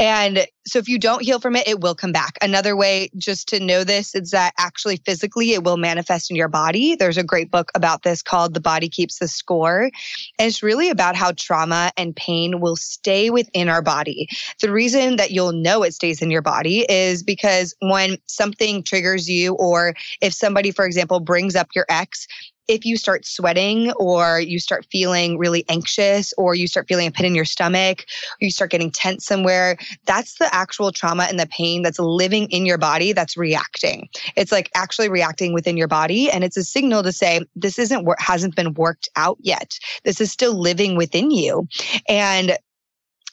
and 0.00 0.46
so 0.66 0.78
if 0.78 0.88
you 0.88 0.98
don't 0.98 1.22
heal 1.22 1.40
from 1.40 1.56
it, 1.56 1.68
it 1.68 1.80
will 1.80 1.94
come 1.94 2.10
back. 2.10 2.38
Another 2.40 2.74
way 2.74 3.10
just 3.18 3.48
to 3.48 3.60
know 3.60 3.84
this 3.84 4.14
is 4.14 4.30
that 4.30 4.54
actually 4.58 4.96
physically 4.96 5.52
it 5.52 5.62
will 5.62 5.76
manifest 5.76 6.30
in 6.30 6.36
your 6.36 6.48
body. 6.48 6.96
There's 6.96 7.18
a 7.18 7.22
great 7.22 7.50
book 7.50 7.70
about 7.74 8.02
this 8.02 8.22
called 8.22 8.54
The 8.54 8.60
Body 8.60 8.88
Keeps 8.88 9.18
the 9.18 9.28
Score. 9.28 9.90
And 10.38 10.48
it's 10.48 10.62
really 10.62 10.88
about 10.88 11.16
how 11.16 11.32
trauma 11.32 11.90
and 11.98 12.16
pain 12.16 12.60
will 12.60 12.76
stay 12.76 13.28
within 13.28 13.68
our 13.68 13.82
body. 13.82 14.28
The 14.62 14.72
reason 14.72 15.16
that 15.16 15.32
you'll 15.32 15.52
know 15.52 15.82
it 15.82 15.92
stays 15.92 16.22
in 16.22 16.30
your 16.30 16.42
body 16.42 16.86
is 16.88 17.22
because 17.22 17.74
when 17.80 18.16
something 18.24 18.82
triggers 18.82 19.28
you, 19.28 19.54
or 19.56 19.94
if 20.22 20.32
somebody, 20.32 20.70
for 20.70 20.86
example, 20.86 21.20
brings 21.20 21.54
up 21.54 21.68
your 21.74 21.84
ex, 21.90 22.26
if 22.70 22.86
you 22.86 22.96
start 22.96 23.26
sweating 23.26 23.90
or 23.92 24.38
you 24.38 24.60
start 24.60 24.86
feeling 24.92 25.36
really 25.36 25.64
anxious 25.68 26.32
or 26.38 26.54
you 26.54 26.68
start 26.68 26.86
feeling 26.86 27.08
a 27.08 27.10
pit 27.10 27.26
in 27.26 27.34
your 27.34 27.44
stomach 27.44 28.02
or 28.02 28.44
you 28.44 28.50
start 28.52 28.70
getting 28.70 28.92
tense 28.92 29.26
somewhere, 29.26 29.76
that's 30.06 30.38
the 30.38 30.54
actual 30.54 30.92
trauma 30.92 31.24
and 31.24 31.40
the 31.40 31.48
pain 31.48 31.82
that's 31.82 31.98
living 31.98 32.48
in 32.50 32.64
your 32.64 32.78
body 32.78 33.12
that's 33.12 33.36
reacting. 33.36 34.08
It's 34.36 34.52
like 34.52 34.70
actually 34.76 35.08
reacting 35.08 35.52
within 35.52 35.76
your 35.76 35.88
body. 35.88 36.30
And 36.30 36.44
it's 36.44 36.56
a 36.56 36.62
signal 36.62 37.02
to 37.02 37.10
say, 37.10 37.40
this 37.56 37.76
isn't 37.76 38.04
what 38.04 38.20
hasn't 38.20 38.54
been 38.54 38.72
worked 38.74 39.08
out 39.16 39.38
yet. 39.40 39.76
This 40.04 40.20
is 40.20 40.30
still 40.30 40.54
living 40.54 40.96
within 40.96 41.32
you. 41.32 41.66
And 42.08 42.56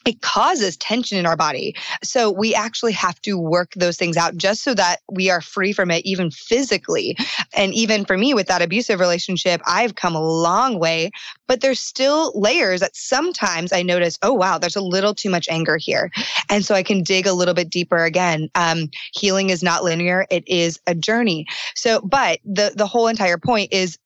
it 0.06 0.22
causes 0.22 0.76
tension 0.76 1.18
in 1.18 1.26
our 1.26 1.36
body. 1.36 1.74
So 2.02 2.30
we 2.30 2.54
actually 2.54 2.92
have 2.92 3.20
to 3.22 3.38
work 3.38 3.72
those 3.74 3.96
things 3.96 4.16
out 4.16 4.36
just 4.36 4.62
so 4.62 4.74
that 4.74 4.98
we 5.10 5.30
are 5.30 5.40
free 5.40 5.72
from 5.72 5.90
it, 5.90 6.04
even 6.04 6.30
physically. 6.30 7.16
And 7.54 7.74
even 7.74 8.04
for 8.04 8.16
me 8.16 8.34
with 8.34 8.46
that 8.46 8.62
abusive 8.62 9.00
relationship, 9.00 9.60
I've 9.66 9.94
come 9.94 10.14
a 10.14 10.22
long 10.22 10.78
way, 10.78 11.10
but 11.46 11.60
there's 11.60 11.80
still 11.80 12.32
layers 12.38 12.80
that 12.80 12.96
sometimes 12.96 13.72
I 13.72 13.82
notice, 13.82 14.18
oh, 14.22 14.32
wow, 14.32 14.58
there's 14.58 14.76
a 14.76 14.80
little 14.80 15.14
too 15.14 15.30
much 15.30 15.48
anger 15.48 15.76
here. 15.76 16.10
And 16.48 16.64
so 16.64 16.74
I 16.74 16.82
can 16.82 17.02
dig 17.02 17.26
a 17.26 17.32
little 17.32 17.54
bit 17.54 17.70
deeper 17.70 18.04
again. 18.04 18.48
Um, 18.54 18.90
healing 19.12 19.50
is 19.50 19.62
not 19.62 19.84
linear, 19.84 20.26
it 20.30 20.46
is 20.46 20.78
a 20.86 20.94
journey. 20.94 21.46
So, 21.74 22.00
but 22.00 22.40
the, 22.44 22.72
the 22.74 22.86
whole 22.86 23.08
entire 23.08 23.38
point 23.38 23.72
is 23.72 23.98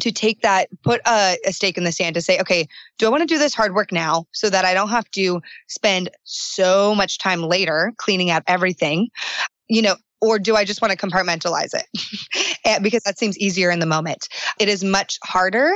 to 0.00 0.12
take 0.12 0.42
that, 0.42 0.68
put 0.82 1.00
a, 1.06 1.36
a, 1.46 1.52
stake 1.52 1.76
in 1.76 1.84
the 1.84 1.92
sand 1.92 2.14
to 2.14 2.22
say, 2.22 2.38
okay, 2.38 2.66
do 2.98 3.06
I 3.06 3.08
want 3.10 3.22
to 3.22 3.26
do 3.26 3.38
this 3.38 3.54
hard 3.54 3.74
work 3.74 3.92
now 3.92 4.26
so 4.32 4.48
that 4.48 4.64
I 4.64 4.72
don't 4.72 4.88
have 4.88 5.10
to 5.12 5.40
spend 5.68 6.10
so 6.24 6.94
much 6.94 7.18
time 7.18 7.42
later 7.42 7.92
cleaning 7.96 8.30
out 8.30 8.42
everything? 8.46 9.08
You 9.68 9.82
know, 9.82 9.96
or 10.20 10.38
do 10.38 10.54
I 10.54 10.64
just 10.64 10.82
want 10.82 10.92
to 10.92 11.06
compartmentalize 11.06 11.74
it? 11.74 12.82
because 12.82 13.02
that 13.04 13.18
seems 13.18 13.38
easier 13.38 13.70
in 13.70 13.78
the 13.78 13.86
moment. 13.86 14.28
It 14.58 14.68
is 14.68 14.84
much 14.84 15.18
harder 15.24 15.72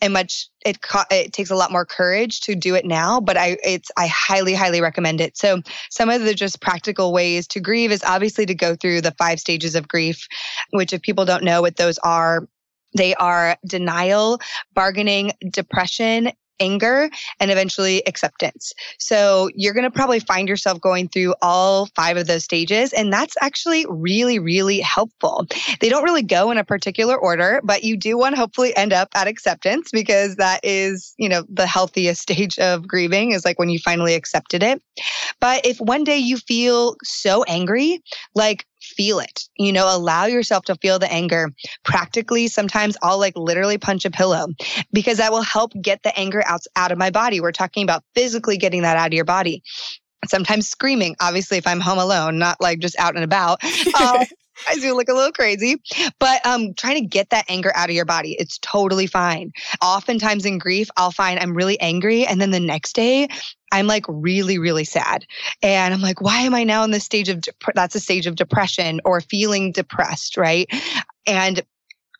and 0.00 0.12
much 0.12 0.48
it 0.64 0.78
it 1.10 1.32
takes 1.32 1.50
a 1.50 1.56
lot 1.56 1.72
more 1.72 1.84
courage 1.84 2.40
to 2.42 2.54
do 2.54 2.74
it 2.74 2.84
now, 2.84 3.20
but 3.20 3.36
I 3.36 3.56
it's 3.64 3.90
I 3.96 4.06
highly 4.06 4.54
highly 4.54 4.80
recommend 4.80 5.20
it. 5.20 5.36
So 5.36 5.62
some 5.90 6.10
of 6.10 6.22
the 6.22 6.34
just 6.34 6.60
practical 6.60 7.12
ways 7.12 7.46
to 7.48 7.60
grieve 7.60 7.90
is 7.90 8.04
obviously 8.04 8.46
to 8.46 8.54
go 8.54 8.76
through 8.76 9.00
the 9.00 9.14
five 9.18 9.40
stages 9.40 9.74
of 9.74 9.88
grief, 9.88 10.26
which 10.70 10.92
if 10.92 11.02
people 11.02 11.24
don't 11.24 11.44
know 11.44 11.60
what 11.60 11.76
those 11.76 11.98
are, 11.98 12.46
they 12.94 13.14
are 13.14 13.56
denial, 13.66 14.40
bargaining, 14.74 15.32
depression, 15.50 16.32
anger, 16.60 17.08
and 17.40 17.50
eventually 17.50 18.02
acceptance. 18.06 18.72
So 18.98 19.50
you're 19.54 19.74
going 19.74 19.84
to 19.84 19.90
probably 19.90 20.20
find 20.20 20.48
yourself 20.48 20.80
going 20.80 21.08
through 21.08 21.34
all 21.42 21.86
five 21.94 22.16
of 22.16 22.26
those 22.26 22.44
stages. 22.44 22.92
And 22.92 23.12
that's 23.12 23.36
actually 23.40 23.86
really, 23.88 24.38
really 24.38 24.80
helpful. 24.80 25.46
They 25.80 25.88
don't 25.88 26.04
really 26.04 26.22
go 26.22 26.50
in 26.50 26.58
a 26.58 26.64
particular 26.64 27.16
order, 27.16 27.60
but 27.64 27.84
you 27.84 27.96
do 27.96 28.18
want 28.18 28.34
to 28.34 28.40
hopefully 28.40 28.76
end 28.76 28.92
up 28.92 29.08
at 29.14 29.28
acceptance 29.28 29.90
because 29.92 30.36
that 30.36 30.60
is, 30.62 31.14
you 31.18 31.28
know, 31.28 31.44
the 31.48 31.66
healthiest 31.66 32.22
stage 32.28 32.58
of 32.58 32.86
grieving 32.86 33.32
is 33.32 33.44
like 33.44 33.58
when 33.58 33.68
you 33.68 33.78
finally 33.78 34.14
accepted 34.14 34.62
it. 34.62 34.82
But 35.40 35.64
if 35.64 35.78
one 35.78 36.04
day 36.04 36.18
you 36.18 36.36
feel 36.36 36.96
so 37.04 37.44
angry, 37.44 38.02
like 38.34 38.66
feel 38.88 39.20
it. 39.20 39.48
You 39.56 39.72
know, 39.72 39.94
allow 39.94 40.26
yourself 40.26 40.64
to 40.66 40.76
feel 40.76 40.98
the 40.98 41.12
anger. 41.12 41.52
Practically, 41.84 42.48
sometimes 42.48 42.96
I'll 43.02 43.18
like 43.18 43.36
literally 43.36 43.78
punch 43.78 44.04
a 44.04 44.10
pillow 44.10 44.48
because 44.92 45.18
that 45.18 45.32
will 45.32 45.42
help 45.42 45.72
get 45.80 46.02
the 46.02 46.16
anger 46.18 46.42
out, 46.46 46.62
out 46.76 46.92
of 46.92 46.98
my 46.98 47.10
body. 47.10 47.40
We're 47.40 47.52
talking 47.52 47.82
about 47.82 48.04
physically 48.14 48.56
getting 48.56 48.82
that 48.82 48.96
out 48.96 49.08
of 49.08 49.14
your 49.14 49.24
body. 49.24 49.62
Sometimes 50.26 50.68
screaming, 50.68 51.14
obviously, 51.20 51.58
if 51.58 51.66
I'm 51.66 51.80
home 51.80 51.98
alone, 51.98 52.38
not 52.38 52.60
like 52.60 52.80
just 52.80 52.98
out 52.98 53.14
and 53.14 53.24
about. 53.24 53.60
Uh, 53.94 54.24
I 54.66 54.76
do 54.76 54.94
look 54.94 55.08
a 55.08 55.14
little 55.14 55.32
crazy, 55.32 55.80
but 56.18 56.44
um, 56.46 56.74
trying 56.74 56.96
to 56.96 57.06
get 57.06 57.30
that 57.30 57.44
anger 57.48 57.72
out 57.74 57.88
of 57.88 57.94
your 57.94 58.04
body, 58.04 58.36
it's 58.38 58.58
totally 58.58 59.06
fine. 59.06 59.52
Oftentimes 59.82 60.44
in 60.44 60.58
grief, 60.58 60.88
I'll 60.96 61.10
find 61.10 61.38
I'm 61.38 61.54
really 61.54 61.78
angry. 61.80 62.26
And 62.26 62.40
then 62.40 62.50
the 62.50 62.60
next 62.60 62.94
day, 62.94 63.28
I'm 63.70 63.86
like 63.86 64.04
really, 64.08 64.58
really 64.58 64.84
sad. 64.84 65.26
And 65.62 65.92
I'm 65.92 66.00
like, 66.00 66.20
why 66.20 66.40
am 66.40 66.54
I 66.54 66.64
now 66.64 66.84
in 66.84 66.90
this 66.90 67.04
stage 67.04 67.28
of, 67.28 67.40
dep- 67.42 67.74
that's 67.74 67.94
a 67.94 68.00
stage 68.00 68.26
of 68.26 68.36
depression 68.36 69.00
or 69.04 69.20
feeling 69.20 69.72
depressed, 69.72 70.36
right? 70.36 70.68
And 71.26 71.62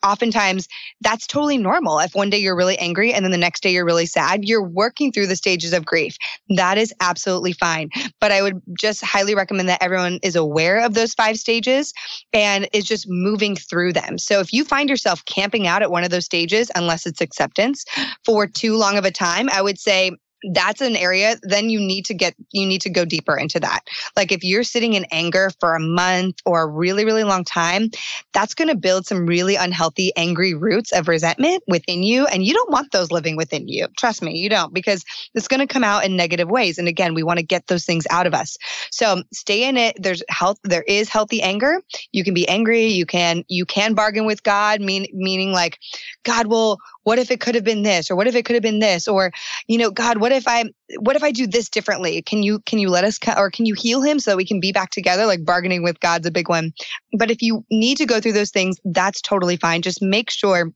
oftentimes 0.05 0.69
that's 1.01 1.27
totally 1.27 1.59
normal. 1.59 1.99
If 1.99 2.15
one 2.15 2.31
day 2.31 2.39
you're 2.39 2.57
really 2.57 2.79
angry 2.79 3.13
and 3.13 3.25
then 3.25 3.33
the 3.33 3.39
next 3.39 3.63
day 3.63 3.73
you're 3.73 3.85
really 3.85 4.07
sad, 4.07 4.45
you're 4.45 4.63
working 4.63 5.13
through 5.13 5.27
the 5.27 5.37
stages 5.37 5.73
of 5.73 5.85
grief. 5.85 6.17
That 6.51 6.79
is 6.79 6.93
absolutely 7.01 7.53
fine. 7.53 7.91
But 8.21 8.33
I 8.33 8.43
would 8.43 8.61
just 8.79 9.05
highly 9.05 9.35
recommend 9.35 9.69
that 9.69 9.83
everyone 9.83 10.19
is 10.23 10.37
aware 10.37 10.85
of 10.85 10.95
those 10.95 11.15
five 11.15 11.39
stages 11.39 11.93
and 12.33 12.69
is 12.73 12.85
just 12.85 13.07
moving 13.09 13.57
through 13.57 13.93
them. 13.93 14.19
So 14.19 14.41
if 14.41 14.53
you 14.53 14.65
find 14.65 14.89
yourself 14.89 15.25
camping 15.25 15.67
out 15.67 15.83
at 15.83 15.91
one 15.91 16.05
of 16.05 16.11
those 16.11 16.25
stages, 16.25 16.71
unless 16.75 17.07
it's 17.07 17.21
acceptance 17.21 17.85
for 18.25 18.47
too 18.47 18.77
long 18.77 18.97
of 18.97 19.05
a 19.05 19.11
time, 19.11 19.49
I 19.51 19.63
would 19.63 19.79
say 19.79 20.13
that's 20.53 20.81
an 20.81 20.97
area 20.97 21.37
then 21.43 21.69
you 21.71 21.81
need 21.81 22.05
to 22.05 22.15
get 22.15 22.35
you 22.53 22.67
need 22.67 22.81
to 22.81 22.91
go 22.91 23.05
deeper 23.05 23.37
into 23.37 23.61
that. 23.61 23.81
Like 24.17 24.33
if 24.33 24.45
you're 24.45 24.63
sitting 24.63 24.95
in 24.95 25.07
anger 25.11 25.51
for 25.61 25.75
a 25.75 25.81
month 25.81 26.37
or 26.47 26.63
a 26.63 26.67
really 26.67 27.05
really 27.05 27.25
long 27.25 27.45
time 27.45 27.91
that's 28.33 28.55
going 28.55 28.69
to 28.69 28.77
build 28.77 29.07
some 29.07 29.27
really 29.27 29.57
unhealthy 29.57 30.13
angry 30.17 30.55
roots 30.55 30.93
of 30.93 31.09
resentment 31.09 31.63
within 31.67 32.03
you 32.03 32.27
and 32.27 32.45
you 32.45 32.55
don't 32.55 32.71
want 32.71 32.93
those 32.93 33.11
living 33.11 33.37
within 33.37 33.69
you. 33.69 33.87
Trust 33.99 34.23
me 34.23 34.39
you 34.39 34.49
don't 34.49 34.73
because 34.73 35.05
it's 35.35 35.49
going 35.49 35.61
to 35.61 35.67
come 35.67 35.85
out 35.85 36.05
in 36.05 36.17
negative 36.17 36.49
ways 36.49 36.79
and 36.79 36.89
again 36.89 37.15
we 37.15 37.23
want 37.23 37.39
to 37.39 37.45
get 37.45 37.67
those 37.67 37.85
things 37.85 38.07
out 38.11 38.27
of 38.27 38.35
us. 38.35 38.57
So 38.91 39.23
stay 39.33 39.65
in 39.65 39.77
it. 39.77 39.97
There's 40.01 40.23
health 40.29 40.59
there 40.65 40.85
is 40.85 41.09
healthy 41.09 41.43
anger. 41.43 41.81
You 42.13 42.25
can 42.25 42.35
be 42.35 42.49
angry 42.49 42.87
you 42.87 43.07
can 43.07 43.45
you 43.49 43.67
can 43.67 43.95
bargain 43.95 44.27
with 44.27 44.43
god 44.43 44.81
mean, 44.81 45.07
meaning 45.13 45.53
like 45.53 45.79
god 46.25 46.47
will 46.47 46.79
what 47.09 47.19
if 47.19 47.31
it 47.31 47.41
could 47.41 47.55
have 47.55 47.65
been 47.65 47.85
this 47.85 48.11
or 48.11 48.17
what 48.17 48.27
if 48.27 48.35
it 48.35 48.45
could 48.45 48.53
have 48.55 48.63
been 48.63 48.81
this 48.81 49.09
or 49.09 49.33
you 49.67 49.79
know 49.79 49.91
god 49.91 50.19
what 50.19 50.31
if 50.31 50.47
i 50.47 50.63
what 51.01 51.17
if 51.17 51.23
i 51.23 51.31
do 51.31 51.47
this 51.47 51.69
differently? 51.69 52.23
Can 52.23 52.43
you 52.43 52.61
can 52.61 52.79
you 52.79 52.91
let 52.91 53.05
us 53.05 53.19
or 53.37 53.51
can 53.51 53.67
you 53.67 53.75
heal 53.75 54.03
him 54.03 54.19
so 54.19 54.37
we 54.37 54.45
can 54.45 54.61
be 54.61 54.73
back 54.73 54.91
together? 54.91 55.27
Like 55.27 55.45
bargaining 55.45 55.83
with 55.83 56.01
god's 56.01 56.27
a 56.27 56.31
big 56.31 56.49
one. 56.49 56.73
But 57.13 57.31
if 57.31 57.43
you 57.43 57.65
need 57.71 57.99
to 57.99 58.07
go 58.07 58.21
through 58.21 58.33
those 58.33 58.51
things 58.51 58.77
that's 58.85 59.21
totally 59.21 59.57
fine. 59.57 59.83
Just 59.83 60.03
make 60.03 60.31
sure 60.31 60.73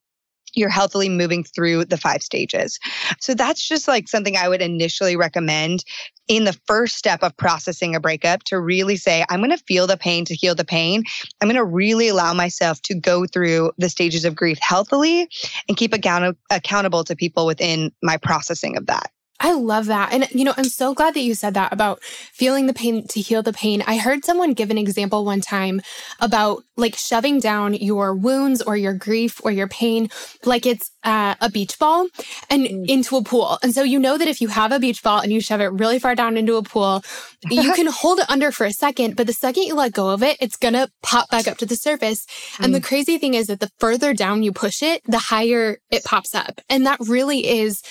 you're 0.55 0.69
healthily 0.69 1.09
moving 1.09 1.45
through 1.45 1.85
the 1.85 1.97
five 1.97 2.23
stages. 2.23 2.79
So 3.21 3.35
that's 3.35 3.67
just 3.67 3.89
like 3.89 4.09
something 4.09 4.37
I 4.37 4.49
would 4.49 4.63
initially 4.63 5.17
recommend 5.17 5.85
in 6.29 6.45
the 6.45 6.59
first 6.67 6.97
step 6.97 7.23
of 7.23 7.37
processing 7.37 7.95
a 7.95 8.01
breakup 8.01 8.43
to 8.45 8.61
really 8.61 8.97
say, 8.97 9.25
I'm 9.29 9.41
going 9.41 9.51
to 9.51 9.65
feel 9.65 9.87
the 9.87 9.97
pain 9.97 10.25
to 10.27 10.35
heal 10.35 10.55
the 10.55 10.65
pain. 10.65 11.05
I'm 11.41 11.49
going 11.49 11.57
to 11.57 11.65
really 11.65 12.09
allow 12.09 12.33
myself 12.33 12.81
to 12.83 12.95
go 12.95 13.27
through 13.27 13.73
the 13.79 13.89
stages 13.89 14.25
of 14.25 14.37
grief 14.37 14.59
healthily 14.61 15.29
and 15.69 15.77
keep 15.77 15.93
account- 15.93 16.39
accountable 16.51 17.05
to 17.05 17.17
people 17.17 17.47
within 17.47 17.93
my 18.03 18.17
processing 18.17 18.77
of 18.77 18.87
that. 18.87 19.11
I 19.43 19.53
love 19.55 19.87
that. 19.87 20.13
And, 20.13 20.29
you 20.31 20.45
know, 20.45 20.55
I'm 20.57 20.65
so 20.65 20.95
glad 20.95 21.15
that 21.15 21.21
you 21.21 21.35
said 21.35 21.55
that 21.55 21.73
about 21.73 22.01
feeling 22.03 22.67
the 22.67 22.73
pain 22.73 23.07
to 23.09 23.21
heal 23.21 23.43
the 23.43 23.53
pain. 23.53 23.83
I 23.89 23.97
heard 23.97 24.25
someone 24.25 24.55
give 24.55 24.71
an 24.71 24.79
example 24.79 25.25
one 25.25 25.41
time 25.41 25.83
about 26.21 26.63
like 26.77 26.95
shoving 26.95 27.41
down 27.41 27.75
your 27.75 28.15
wounds 28.15 28.63
or 28.63 28.77
your 28.77 28.95
grief 28.95 29.41
or 29.45 29.51
your 29.51 29.67
pain 29.67 30.09
like 30.45 30.65
it's 30.65 30.93
uh, 31.03 31.35
a 31.41 31.51
beach 31.51 31.77
ball 31.81 32.07
and 32.51 32.67
mm. 32.67 32.89
into 32.89 33.17
a 33.17 33.23
pool. 33.25 33.59
And 33.65 33.75
so 33.75 33.83
you 33.83 33.99
know 33.99 34.17
that 34.17 34.29
if 34.29 34.41
you 34.41 34.47
have 34.47 34.71
a 34.71 34.79
beach 34.79 35.03
ball 35.03 35.21
and 35.21 35.33
you 35.33 35.41
shove 35.41 35.61
it 35.61 35.73
really 35.73 35.99
far 35.99 36.15
down 36.15 36.37
into 36.37 36.55
a 36.55 36.63
pool, 36.63 37.03
you 37.51 37.73
can 37.75 37.89
hold 37.89 38.21
it 38.21 38.31
under 38.31 38.53
for 38.53 38.65
a 38.65 38.73
second, 38.73 39.17
but 39.17 39.27
the 39.27 39.33
second 39.33 39.65
you 39.65 39.75
let 39.75 39.93
go 39.93 40.11
of 40.11 40.23
it, 40.23 40.37
it's 40.41 40.57
going 40.57 40.75
to 40.75 40.89
pop 41.03 41.29
back 41.31 41.49
up 41.49 41.59
to 41.59 41.67
the 41.67 41.77
surface. 41.77 42.25
Mm. 42.59 42.65
And 42.67 42.75
the 42.75 42.81
mm. 42.81 42.85
crazy 42.85 43.19
thing 43.19 43.35
is 43.35 43.49
that 43.49 43.59
the 43.59 43.71
further 43.81 44.15
down 44.15 44.45
you 44.45 44.53
push 44.53 44.85
it, 44.85 45.03
the 45.05 45.19
higher 45.19 45.79
it 45.91 46.05
pops 46.05 46.33
up. 46.33 46.61
And 46.71 46.87
that 46.87 47.01
really 47.01 47.49
is 47.49 47.83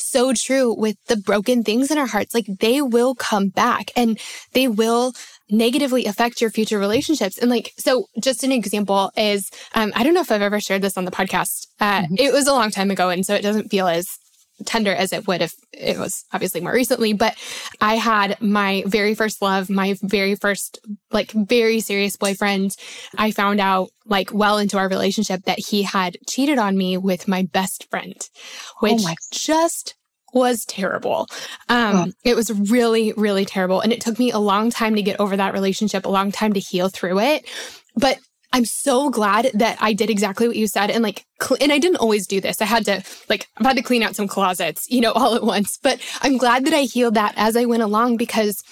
so 0.00 0.32
true 0.32 0.74
with 0.74 0.96
the 1.06 1.16
broken 1.16 1.62
things 1.62 1.90
in 1.90 1.98
our 1.98 2.06
hearts. 2.06 2.34
Like 2.34 2.46
they 2.46 2.82
will 2.82 3.14
come 3.14 3.48
back 3.48 3.90
and 3.96 4.18
they 4.52 4.68
will 4.68 5.12
negatively 5.50 6.06
affect 6.06 6.40
your 6.40 6.50
future 6.50 6.78
relationships. 6.78 7.36
And 7.38 7.50
like, 7.50 7.72
so 7.76 8.06
just 8.22 8.44
an 8.44 8.52
example 8.52 9.10
is, 9.16 9.50
um, 9.74 9.92
I 9.94 10.04
don't 10.04 10.14
know 10.14 10.20
if 10.20 10.30
I've 10.30 10.42
ever 10.42 10.60
shared 10.60 10.82
this 10.82 10.96
on 10.96 11.04
the 11.04 11.10
podcast. 11.10 11.66
Uh, 11.80 12.02
mm-hmm. 12.02 12.14
It 12.18 12.32
was 12.32 12.46
a 12.46 12.52
long 12.52 12.70
time 12.70 12.90
ago. 12.90 13.08
And 13.08 13.26
so 13.26 13.34
it 13.34 13.42
doesn't 13.42 13.68
feel 13.68 13.88
as 13.88 14.06
tender 14.64 14.92
as 14.92 15.12
it 15.12 15.26
would 15.26 15.42
if 15.42 15.52
it 15.72 15.98
was 15.98 16.24
obviously 16.32 16.60
more 16.60 16.72
recently. 16.72 17.12
But 17.12 17.36
I 17.80 17.96
had 17.96 18.40
my 18.40 18.82
very 18.86 19.14
first 19.14 19.42
love, 19.42 19.70
my 19.70 19.96
very 20.02 20.34
first, 20.34 20.78
like, 21.10 21.32
very 21.32 21.80
serious 21.80 22.16
boyfriend. 22.16 22.76
I 23.16 23.30
found 23.30 23.60
out, 23.60 23.90
like, 24.06 24.32
well 24.32 24.58
into 24.58 24.78
our 24.78 24.88
relationship 24.88 25.44
that 25.44 25.58
he 25.58 25.82
had 25.82 26.16
cheated 26.28 26.58
on 26.58 26.76
me 26.76 26.96
with 26.96 27.28
my 27.28 27.42
best 27.42 27.88
friend, 27.90 28.16
oh 28.16 28.76
which 28.80 29.02
oh 29.04 29.14
just 29.32 29.94
was 30.32 30.64
terrible. 30.64 31.26
Um, 31.68 31.96
oh. 31.96 32.12
It 32.24 32.36
was 32.36 32.52
really, 32.52 33.12
really 33.16 33.44
terrible. 33.44 33.80
And 33.80 33.92
it 33.92 34.00
took 34.00 34.18
me 34.18 34.30
a 34.30 34.38
long 34.38 34.70
time 34.70 34.94
to 34.94 35.02
get 35.02 35.18
over 35.18 35.36
that 35.36 35.54
relationship, 35.54 36.04
a 36.06 36.10
long 36.10 36.30
time 36.30 36.52
to 36.52 36.60
heal 36.60 36.88
through 36.88 37.18
it. 37.20 37.48
But 37.96 38.18
I'm 38.52 38.64
so 38.64 39.10
glad 39.10 39.50
that 39.54 39.78
I 39.80 39.92
did 39.92 40.10
exactly 40.10 40.48
what 40.48 40.56
you 40.56 40.66
said. 40.66 40.90
And 40.90 41.02
like, 41.02 41.24
cl- 41.40 41.58
and 41.60 41.72
I 41.72 41.78
didn't 41.78 41.98
always 41.98 42.26
do 42.26 42.40
this. 42.40 42.60
I 42.60 42.64
had 42.64 42.84
to, 42.86 43.02
like, 43.28 43.48
I've 43.56 43.66
had 43.66 43.76
to 43.76 43.82
clean 43.82 44.02
out 44.02 44.16
some 44.16 44.26
closets, 44.26 44.90
you 44.90 45.00
know, 45.00 45.12
all 45.20 45.34
at 45.34 45.44
once. 45.44 45.78
But 45.82 46.00
I'm 46.22 46.36
glad 46.36 46.64
that 46.66 46.74
I 46.74 46.82
healed 46.82 47.14
that 47.14 47.34
as 47.36 47.56
I 47.56 47.64
went 47.64 47.82
along 47.82 48.16
because 48.16 48.62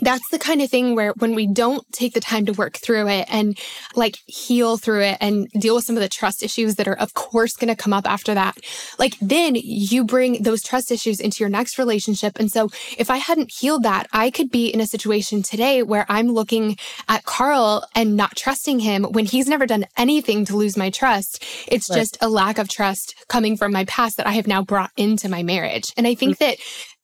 that's 0.00 0.28
the 0.30 0.38
kind 0.38 0.62
of 0.62 0.70
thing 0.70 0.94
where 0.94 1.12
when 1.18 1.34
we 1.34 1.46
don't 1.46 1.90
take 1.92 2.14
the 2.14 2.20
time 2.20 2.46
to 2.46 2.52
work 2.52 2.76
through 2.76 3.08
it 3.08 3.26
and 3.28 3.58
like 3.94 4.16
heal 4.26 4.76
through 4.76 5.02
it 5.02 5.18
and 5.20 5.48
deal 5.58 5.74
with 5.74 5.84
some 5.84 5.96
of 5.96 6.02
the 6.02 6.08
trust 6.08 6.42
issues 6.42 6.76
that 6.76 6.88
are 6.88 6.96
of 6.96 7.14
course 7.14 7.56
going 7.56 7.68
to 7.68 7.76
come 7.76 7.92
up 7.92 8.08
after 8.08 8.34
that 8.34 8.56
like 8.98 9.16
then 9.20 9.54
you 9.56 10.04
bring 10.04 10.42
those 10.42 10.62
trust 10.62 10.90
issues 10.90 11.20
into 11.20 11.40
your 11.40 11.48
next 11.48 11.78
relationship 11.78 12.38
and 12.38 12.50
so 12.50 12.68
if 12.98 13.10
i 13.10 13.16
hadn't 13.16 13.50
healed 13.50 13.82
that 13.82 14.06
i 14.12 14.30
could 14.30 14.50
be 14.50 14.68
in 14.68 14.80
a 14.80 14.86
situation 14.86 15.42
today 15.42 15.82
where 15.82 16.06
i'm 16.08 16.28
looking 16.28 16.76
at 17.08 17.24
carl 17.24 17.84
and 17.94 18.16
not 18.16 18.36
trusting 18.36 18.80
him 18.80 19.04
when 19.04 19.26
he's 19.26 19.48
never 19.48 19.66
done 19.66 19.84
anything 19.96 20.44
to 20.44 20.56
lose 20.56 20.76
my 20.76 20.90
trust 20.90 21.44
it's 21.68 21.90
right. 21.90 21.96
just 21.96 22.16
a 22.20 22.28
lack 22.28 22.58
of 22.58 22.68
trust 22.68 23.14
coming 23.28 23.56
from 23.56 23.72
my 23.72 23.84
past 23.84 24.16
that 24.16 24.26
i 24.26 24.32
have 24.32 24.46
now 24.46 24.62
brought 24.62 24.90
into 24.96 25.28
my 25.28 25.42
marriage 25.42 25.92
and 25.96 26.06
i 26.06 26.14
think 26.14 26.38
mm-hmm. 26.38 26.44
that 26.44 26.58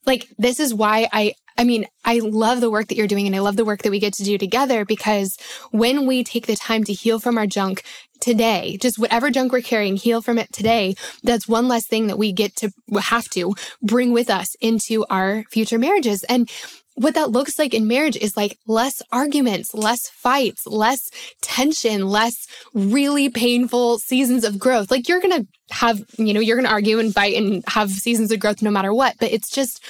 like 0.06 0.28
this 0.38 0.60
is 0.60 0.72
why 0.72 1.08
I 1.12 1.34
I 1.58 1.64
mean, 1.64 1.86
I 2.04 2.18
love 2.18 2.60
the 2.60 2.70
work 2.70 2.88
that 2.88 2.96
you're 2.96 3.06
doing 3.06 3.26
and 3.26 3.34
I 3.34 3.40
love 3.40 3.56
the 3.56 3.64
work 3.64 3.82
that 3.82 3.90
we 3.90 3.98
get 3.98 4.12
to 4.14 4.24
do 4.24 4.38
together 4.38 4.84
because 4.84 5.36
when 5.70 6.06
we 6.06 6.22
take 6.22 6.46
the 6.46 6.56
time 6.56 6.84
to 6.84 6.92
heal 6.92 7.18
from 7.18 7.38
our 7.38 7.46
junk 7.46 7.82
today, 8.20 8.78
just 8.80 8.98
whatever 8.98 9.30
junk 9.30 9.52
we're 9.52 9.62
carrying, 9.62 9.96
heal 9.96 10.20
from 10.20 10.38
it 10.38 10.52
today, 10.52 10.94
that's 11.22 11.48
one 11.48 11.68
less 11.68 11.86
thing 11.86 12.06
that 12.08 12.18
we 12.18 12.32
get 12.32 12.56
to 12.56 12.70
have 13.00 13.28
to 13.30 13.54
bring 13.82 14.12
with 14.12 14.30
us 14.30 14.54
into 14.60 15.04
our 15.08 15.44
future 15.50 15.78
marriages. 15.78 16.24
And 16.24 16.50
what 16.96 17.14
that 17.14 17.30
looks 17.30 17.58
like 17.58 17.74
in 17.74 17.86
marriage 17.86 18.16
is 18.16 18.36
like 18.36 18.58
less 18.66 19.02
arguments, 19.12 19.74
less 19.74 20.08
fights, 20.08 20.66
less 20.66 21.10
tension, 21.42 22.08
less 22.08 22.46
really 22.72 23.28
painful 23.28 23.98
seasons 23.98 24.44
of 24.44 24.58
growth. 24.58 24.90
Like 24.90 25.08
you're 25.08 25.20
going 25.20 25.42
to 25.42 25.74
have, 25.74 26.02
you 26.16 26.32
know, 26.32 26.40
you're 26.40 26.56
going 26.56 26.66
to 26.66 26.72
argue 26.72 26.98
and 26.98 27.12
fight 27.12 27.36
and 27.36 27.62
have 27.68 27.90
seasons 27.90 28.32
of 28.32 28.40
growth 28.40 28.62
no 28.62 28.70
matter 28.70 28.94
what, 28.94 29.16
but 29.20 29.30
it's 29.30 29.50
just 29.50 29.84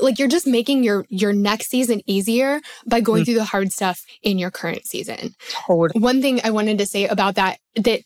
like 0.00 0.18
you're 0.18 0.28
just 0.28 0.46
making 0.46 0.84
your 0.84 1.04
your 1.08 1.32
next 1.32 1.68
season 1.68 2.00
easier 2.06 2.60
by 2.86 3.00
going 3.00 3.22
mm. 3.22 3.26
through 3.26 3.34
the 3.34 3.44
hard 3.44 3.72
stuff 3.72 4.04
in 4.22 4.38
your 4.38 4.50
current 4.50 4.86
season. 4.86 5.34
Totally. 5.50 6.00
One 6.00 6.22
thing 6.22 6.40
I 6.44 6.50
wanted 6.50 6.78
to 6.78 6.86
say 6.86 7.06
about 7.06 7.34
that 7.36 7.58
that 7.76 8.00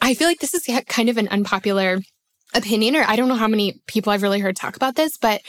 I 0.00 0.14
feel 0.14 0.28
like 0.28 0.40
this 0.40 0.54
is 0.54 0.68
kind 0.86 1.08
of 1.08 1.18
an 1.18 1.28
unpopular 1.28 1.98
opinion 2.54 2.96
or 2.96 3.04
I 3.06 3.16
don't 3.16 3.28
know 3.28 3.36
how 3.36 3.48
many 3.48 3.80
people 3.86 4.12
I've 4.12 4.22
really 4.22 4.40
heard 4.40 4.56
talk 4.56 4.76
about 4.76 4.96
this, 4.96 5.16
but 5.16 5.42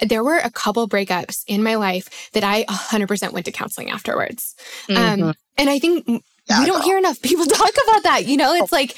there 0.00 0.24
were 0.24 0.38
a 0.38 0.50
couple 0.50 0.88
breakups 0.88 1.44
in 1.46 1.62
my 1.62 1.74
life 1.76 2.30
that 2.32 2.42
I 2.44 2.64
100% 2.64 3.32
went 3.32 3.46
to 3.46 3.52
counseling 3.52 3.90
afterwards. 3.90 4.54
Um, 4.88 4.96
mm-hmm. 4.96 5.22
Um, 5.24 5.34
and 5.58 5.70
I 5.70 5.78
think 5.78 6.24
we 6.58 6.66
don't 6.66 6.82
hear 6.82 6.98
enough 6.98 7.20
people 7.22 7.46
talk 7.46 7.72
about 7.84 8.02
that. 8.04 8.26
You 8.26 8.36
know, 8.36 8.52
it's 8.54 8.72
oh, 8.72 8.76
like, 8.76 8.96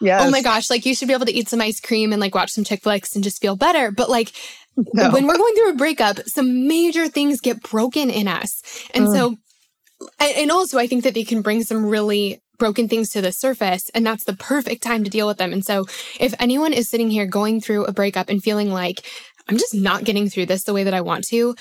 yes. 0.00 0.22
oh 0.24 0.30
my 0.30 0.42
gosh, 0.42 0.70
like 0.70 0.86
you 0.86 0.94
should 0.94 1.08
be 1.08 1.14
able 1.14 1.26
to 1.26 1.32
eat 1.32 1.48
some 1.48 1.60
ice 1.60 1.80
cream 1.80 2.12
and 2.12 2.20
like 2.20 2.34
watch 2.34 2.50
some 2.50 2.64
chick 2.64 2.82
flicks 2.82 3.14
and 3.14 3.24
just 3.24 3.40
feel 3.40 3.56
better. 3.56 3.90
But 3.90 4.08
like 4.10 4.32
no. 4.76 5.10
when 5.10 5.26
we're 5.26 5.36
going 5.36 5.54
through 5.54 5.70
a 5.70 5.76
breakup, 5.76 6.20
some 6.26 6.66
major 6.68 7.08
things 7.08 7.40
get 7.40 7.62
broken 7.62 8.10
in 8.10 8.28
us. 8.28 8.62
And 8.94 9.06
mm. 9.06 9.12
so, 9.12 9.36
and 10.20 10.50
also 10.50 10.78
I 10.78 10.86
think 10.86 11.04
that 11.04 11.14
they 11.14 11.24
can 11.24 11.42
bring 11.42 11.62
some 11.62 11.86
really 11.86 12.40
broken 12.58 12.88
things 12.88 13.10
to 13.10 13.20
the 13.20 13.32
surface 13.32 13.90
and 13.90 14.06
that's 14.06 14.24
the 14.24 14.34
perfect 14.34 14.82
time 14.82 15.02
to 15.02 15.10
deal 15.10 15.26
with 15.26 15.38
them. 15.38 15.52
And 15.52 15.64
so 15.64 15.86
if 16.20 16.34
anyone 16.38 16.72
is 16.72 16.88
sitting 16.88 17.10
here 17.10 17.26
going 17.26 17.60
through 17.60 17.86
a 17.86 17.92
breakup 17.92 18.28
and 18.28 18.42
feeling 18.42 18.70
like 18.70 19.04
I'm 19.48 19.58
just 19.58 19.74
not 19.74 20.04
getting 20.04 20.28
through 20.28 20.46
this 20.46 20.62
the 20.62 20.72
way 20.72 20.84
that 20.84 20.94
I 20.94 21.00
want 21.00 21.24
to, 21.28 21.56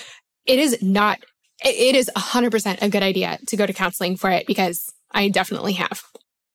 it 0.45 0.59
is 0.59 0.81
not 0.81 1.19
it 1.63 1.95
is 1.95 2.09
100% 2.15 2.81
a 2.81 2.89
good 2.89 3.03
idea 3.03 3.37
to 3.47 3.55
go 3.55 3.65
to 3.65 3.73
counseling 3.73 4.15
for 4.15 4.31
it 4.31 4.47
because 4.47 4.91
I 5.13 5.29
definitely 5.29 5.73
have. 5.73 6.03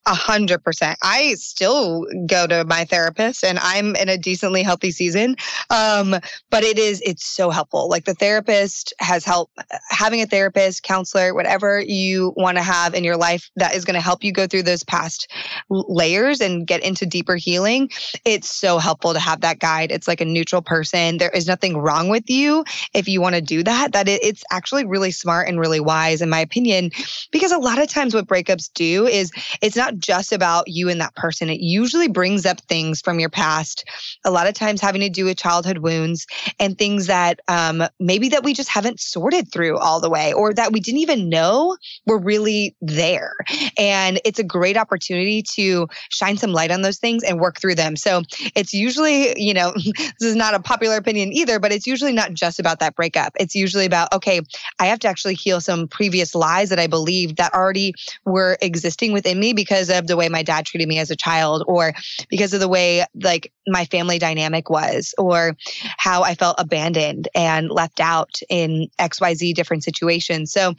A 0.08 0.14
hundred 0.14 0.62
percent. 0.62 0.96
I 1.02 1.34
still 1.34 2.06
go 2.26 2.46
to 2.46 2.64
my 2.64 2.84
therapist 2.84 3.42
and 3.42 3.58
I'm 3.60 3.96
in 3.96 4.08
a 4.08 4.16
decently 4.16 4.62
healthy 4.62 4.92
season. 4.92 5.34
Um, 5.68 6.14
but 6.48 6.62
it 6.62 6.78
is, 6.78 7.02
it's 7.04 7.26
so 7.26 7.50
helpful. 7.50 7.88
Like 7.88 8.04
the 8.04 8.14
therapist 8.14 8.94
has 9.00 9.24
helped 9.24 9.58
having 9.90 10.22
a 10.22 10.26
therapist, 10.26 10.84
counselor, 10.84 11.34
whatever 11.34 11.80
you 11.80 12.32
want 12.36 12.56
to 12.56 12.62
have 12.62 12.94
in 12.94 13.02
your 13.02 13.16
life 13.16 13.50
that 13.56 13.74
is 13.74 13.84
going 13.84 13.94
to 13.94 14.00
help 14.00 14.22
you 14.22 14.30
go 14.30 14.46
through 14.46 14.62
those 14.62 14.84
past 14.84 15.28
layers 15.70 16.40
and 16.40 16.68
get 16.68 16.84
into 16.84 17.04
deeper 17.04 17.34
healing. 17.34 17.90
It's 18.24 18.48
so 18.48 18.78
helpful 18.78 19.12
to 19.12 19.18
have 19.18 19.40
that 19.40 19.58
guide. 19.58 19.90
It's 19.90 20.06
like 20.06 20.20
a 20.20 20.24
neutral 20.24 20.62
person. 20.62 21.18
There 21.18 21.30
is 21.30 21.48
nothing 21.48 21.78
wrong 21.78 22.10
with 22.10 22.30
you 22.30 22.64
if 22.94 23.08
you 23.08 23.20
want 23.20 23.34
to 23.34 23.40
do 23.40 23.64
that. 23.64 23.90
That 23.92 24.08
it, 24.08 24.22
it's 24.22 24.44
actually 24.52 24.84
really 24.84 25.10
smart 25.10 25.48
and 25.48 25.58
really 25.58 25.80
wise, 25.80 26.22
in 26.22 26.30
my 26.30 26.38
opinion, 26.38 26.92
because 27.32 27.50
a 27.50 27.58
lot 27.58 27.80
of 27.80 27.88
times 27.88 28.14
what 28.14 28.28
breakups 28.28 28.70
do 28.72 29.08
is 29.08 29.32
it's 29.60 29.74
not 29.74 29.95
just 29.98 30.32
about 30.32 30.68
you 30.68 30.88
and 30.88 31.00
that 31.00 31.14
person. 31.14 31.50
It 31.50 31.60
usually 31.60 32.08
brings 32.08 32.46
up 32.46 32.60
things 32.62 33.00
from 33.00 33.20
your 33.20 33.28
past, 33.28 33.84
a 34.24 34.30
lot 34.30 34.46
of 34.46 34.54
times 34.54 34.80
having 34.80 35.00
to 35.00 35.08
do 35.08 35.24
with 35.24 35.36
childhood 35.36 35.78
wounds 35.78 36.26
and 36.58 36.76
things 36.78 37.06
that 37.06 37.40
um, 37.48 37.82
maybe 38.00 38.28
that 38.30 38.44
we 38.44 38.54
just 38.54 38.68
haven't 38.68 39.00
sorted 39.00 39.50
through 39.52 39.78
all 39.78 40.00
the 40.00 40.10
way 40.10 40.32
or 40.32 40.52
that 40.54 40.72
we 40.72 40.80
didn't 40.80 41.00
even 41.00 41.28
know 41.28 41.76
were 42.06 42.18
really 42.18 42.74
there. 42.80 43.34
And 43.78 44.20
it's 44.24 44.38
a 44.38 44.44
great 44.44 44.76
opportunity 44.76 45.42
to 45.54 45.88
shine 46.10 46.36
some 46.36 46.52
light 46.52 46.70
on 46.70 46.82
those 46.82 46.98
things 46.98 47.22
and 47.22 47.40
work 47.40 47.60
through 47.60 47.74
them. 47.74 47.96
So 47.96 48.22
it's 48.54 48.72
usually, 48.72 49.40
you 49.40 49.54
know, 49.54 49.72
this 50.20 50.28
is 50.28 50.36
not 50.36 50.54
a 50.54 50.60
popular 50.60 50.96
opinion 50.96 51.32
either, 51.32 51.58
but 51.58 51.72
it's 51.72 51.86
usually 51.86 52.12
not 52.12 52.32
just 52.32 52.58
about 52.58 52.80
that 52.80 52.94
breakup. 52.96 53.32
It's 53.38 53.54
usually 53.54 53.86
about, 53.86 54.12
okay, 54.12 54.40
I 54.78 54.86
have 54.86 54.98
to 55.00 55.08
actually 55.08 55.34
heal 55.34 55.60
some 55.60 55.88
previous 55.88 56.34
lies 56.34 56.68
that 56.70 56.78
I 56.78 56.86
believed 56.86 57.36
that 57.36 57.54
already 57.54 57.94
were 58.24 58.58
existing 58.60 59.12
within 59.12 59.38
me 59.38 59.52
because 59.52 59.85
of 59.90 60.06
the 60.06 60.16
way 60.16 60.28
my 60.28 60.42
dad 60.42 60.66
treated 60.66 60.88
me 60.88 60.98
as 60.98 61.10
a 61.10 61.16
child 61.16 61.64
or 61.66 61.92
because 62.28 62.52
of 62.52 62.60
the 62.60 62.68
way 62.68 63.04
like 63.22 63.52
my 63.66 63.84
family 63.86 64.18
dynamic 64.18 64.70
was 64.70 65.14
or 65.18 65.56
how 65.98 66.22
I 66.22 66.34
felt 66.34 66.56
abandoned 66.58 67.28
and 67.34 67.70
left 67.70 68.00
out 68.00 68.40
in 68.48 68.88
XYZ 68.98 69.54
different 69.54 69.84
situations. 69.84 70.52
So 70.52 70.74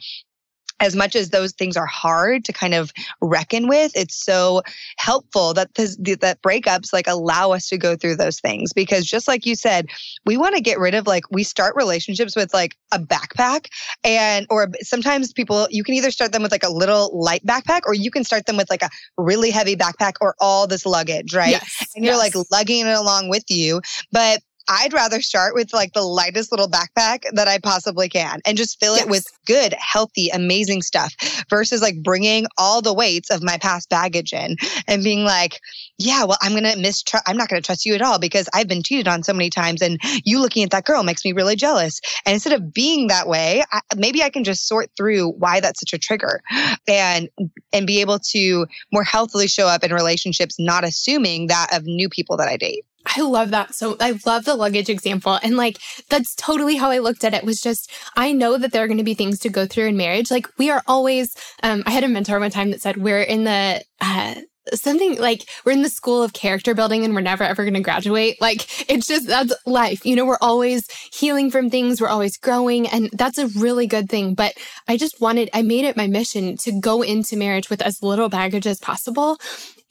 as 0.80 0.94
much 0.94 1.16
as 1.16 1.30
those 1.30 1.52
things 1.52 1.76
are 1.76 1.86
hard 1.86 2.44
to 2.44 2.52
kind 2.52 2.74
of 2.74 2.92
reckon 3.20 3.68
with, 3.68 3.92
it's 3.94 4.14
so 4.14 4.62
helpful 4.96 5.54
that 5.54 5.74
this, 5.74 5.96
that 6.20 6.40
breakups 6.42 6.92
like 6.92 7.06
allow 7.06 7.52
us 7.52 7.68
to 7.68 7.78
go 7.78 7.96
through 7.96 8.16
those 8.16 8.40
things 8.40 8.72
because 8.72 9.04
just 9.04 9.28
like 9.28 9.46
you 9.46 9.54
said, 9.54 9.86
we 10.24 10.36
want 10.36 10.54
to 10.54 10.60
get 10.60 10.78
rid 10.78 10.94
of 10.94 11.06
like 11.06 11.24
we 11.30 11.42
start 11.42 11.74
relationships 11.76 12.36
with 12.36 12.52
like 12.54 12.76
a 12.92 12.98
backpack 12.98 13.66
and 14.04 14.46
or 14.50 14.68
sometimes 14.80 15.32
people 15.32 15.66
you 15.70 15.84
can 15.84 15.94
either 15.94 16.10
start 16.10 16.32
them 16.32 16.42
with 16.42 16.52
like 16.52 16.64
a 16.64 16.72
little 16.72 17.10
light 17.18 17.44
backpack 17.44 17.80
or 17.84 17.94
you 17.94 18.10
can 18.10 18.24
start 18.24 18.46
them 18.46 18.56
with 18.56 18.70
like 18.70 18.82
a 18.82 18.90
really 19.16 19.50
heavy 19.50 19.76
backpack 19.76 20.12
or 20.20 20.34
all 20.40 20.66
this 20.66 20.86
luggage, 20.86 21.34
right? 21.34 21.50
Yes, 21.50 21.86
and 21.94 22.04
you're 22.04 22.14
yes. 22.14 22.34
like 22.34 22.46
lugging 22.50 22.86
it 22.86 22.96
along 22.96 23.28
with 23.28 23.44
you, 23.48 23.80
but 24.12 24.40
I'd 24.68 24.92
rather 24.92 25.22
start 25.22 25.54
with 25.54 25.72
like 25.72 25.92
the 25.92 26.02
lightest 26.02 26.52
little 26.52 26.68
backpack 26.68 27.22
that 27.32 27.48
I 27.48 27.58
possibly 27.58 28.08
can 28.08 28.40
and 28.46 28.56
just 28.56 28.78
fill 28.78 28.96
yes. 28.96 29.04
it 29.04 29.10
with 29.10 29.24
good, 29.46 29.74
healthy, 29.78 30.28
amazing 30.28 30.82
stuff 30.82 31.14
versus 31.48 31.80
like 31.80 32.02
bringing 32.02 32.46
all 32.58 32.82
the 32.82 32.94
weights 32.94 33.30
of 33.30 33.42
my 33.42 33.56
past 33.58 33.88
baggage 33.88 34.32
in 34.32 34.56
and 34.86 35.02
being 35.02 35.24
like, 35.24 35.60
yeah, 35.98 36.24
well, 36.24 36.38
I'm 36.40 36.52
to 36.52 36.76
mistrust, 36.76 37.24
I'm 37.26 37.36
not 37.36 37.48
to 37.48 37.60
trust 37.60 37.84
you 37.84 37.94
at 37.94 38.02
all 38.02 38.18
because 38.18 38.48
I've 38.54 38.68
been 38.68 38.82
cheated 38.82 39.08
on 39.08 39.24
so 39.24 39.32
many 39.32 39.50
times 39.50 39.82
and 39.82 39.98
you 40.24 40.40
looking 40.40 40.62
at 40.62 40.70
that 40.70 40.84
girl 40.84 41.02
makes 41.02 41.24
me 41.24 41.32
really 41.32 41.56
jealous. 41.56 42.00
And 42.24 42.34
instead 42.34 42.52
of 42.52 42.72
being 42.72 43.08
that 43.08 43.26
way, 43.26 43.64
I, 43.72 43.80
maybe 43.96 44.22
I 44.22 44.30
can 44.30 44.44
just 44.44 44.68
sort 44.68 44.90
through 44.96 45.30
why 45.32 45.60
that's 45.60 45.80
such 45.80 45.92
a 45.92 45.98
trigger 45.98 46.40
and, 46.86 47.28
and 47.72 47.86
be 47.86 48.00
able 48.00 48.20
to 48.30 48.66
more 48.92 49.02
healthily 49.02 49.48
show 49.48 49.66
up 49.66 49.82
in 49.82 49.92
relationships, 49.92 50.56
not 50.58 50.84
assuming 50.84 51.48
that 51.48 51.76
of 51.76 51.84
new 51.84 52.08
people 52.08 52.36
that 52.36 52.48
I 52.48 52.56
date. 52.56 52.84
I 53.16 53.22
love 53.22 53.50
that. 53.50 53.74
So 53.74 53.96
I 54.00 54.18
love 54.26 54.44
the 54.44 54.54
luggage 54.54 54.90
example. 54.90 55.38
And 55.42 55.56
like, 55.56 55.78
that's 56.10 56.34
totally 56.34 56.76
how 56.76 56.90
I 56.90 56.98
looked 56.98 57.24
at 57.24 57.34
it 57.34 57.42
was 57.42 57.60
just, 57.60 57.90
I 58.16 58.32
know 58.32 58.58
that 58.58 58.70
there 58.70 58.84
are 58.84 58.86
going 58.86 58.98
to 58.98 59.04
be 59.04 59.14
things 59.14 59.38
to 59.40 59.48
go 59.48 59.66
through 59.66 59.86
in 59.86 59.96
marriage. 59.96 60.30
Like 60.30 60.46
we 60.58 60.70
are 60.70 60.82
always, 60.86 61.34
um, 61.62 61.82
I 61.86 61.90
had 61.90 62.04
a 62.04 62.08
mentor 62.08 62.38
one 62.38 62.50
time 62.50 62.70
that 62.70 62.82
said, 62.82 62.98
we're 62.98 63.22
in 63.22 63.44
the, 63.44 63.82
uh, 64.00 64.34
something 64.74 65.18
like 65.18 65.48
we're 65.64 65.72
in 65.72 65.82
the 65.82 65.88
school 65.88 66.22
of 66.22 66.32
character 66.32 66.74
building 66.74 67.04
and 67.04 67.14
we're 67.14 67.20
never 67.20 67.44
ever 67.44 67.64
going 67.64 67.74
to 67.74 67.80
graduate. 67.80 68.40
Like 68.40 68.90
it's 68.90 69.06
just 69.06 69.26
that's 69.26 69.52
life. 69.66 70.04
You 70.04 70.16
know, 70.16 70.26
we're 70.26 70.38
always 70.40 70.90
healing 71.12 71.50
from 71.50 71.70
things, 71.70 72.00
we're 72.00 72.08
always 72.08 72.36
growing, 72.36 72.86
and 72.88 73.10
that's 73.12 73.38
a 73.38 73.48
really 73.48 73.86
good 73.86 74.08
thing. 74.08 74.34
But 74.34 74.54
I 74.86 74.96
just 74.96 75.20
wanted, 75.20 75.50
I 75.52 75.62
made 75.62 75.84
it 75.84 75.96
my 75.96 76.06
mission 76.06 76.56
to 76.58 76.72
go 76.80 77.02
into 77.02 77.36
marriage 77.36 77.70
with 77.70 77.82
as 77.82 78.02
little 78.02 78.28
baggage 78.28 78.66
as 78.66 78.78
possible. 78.78 79.38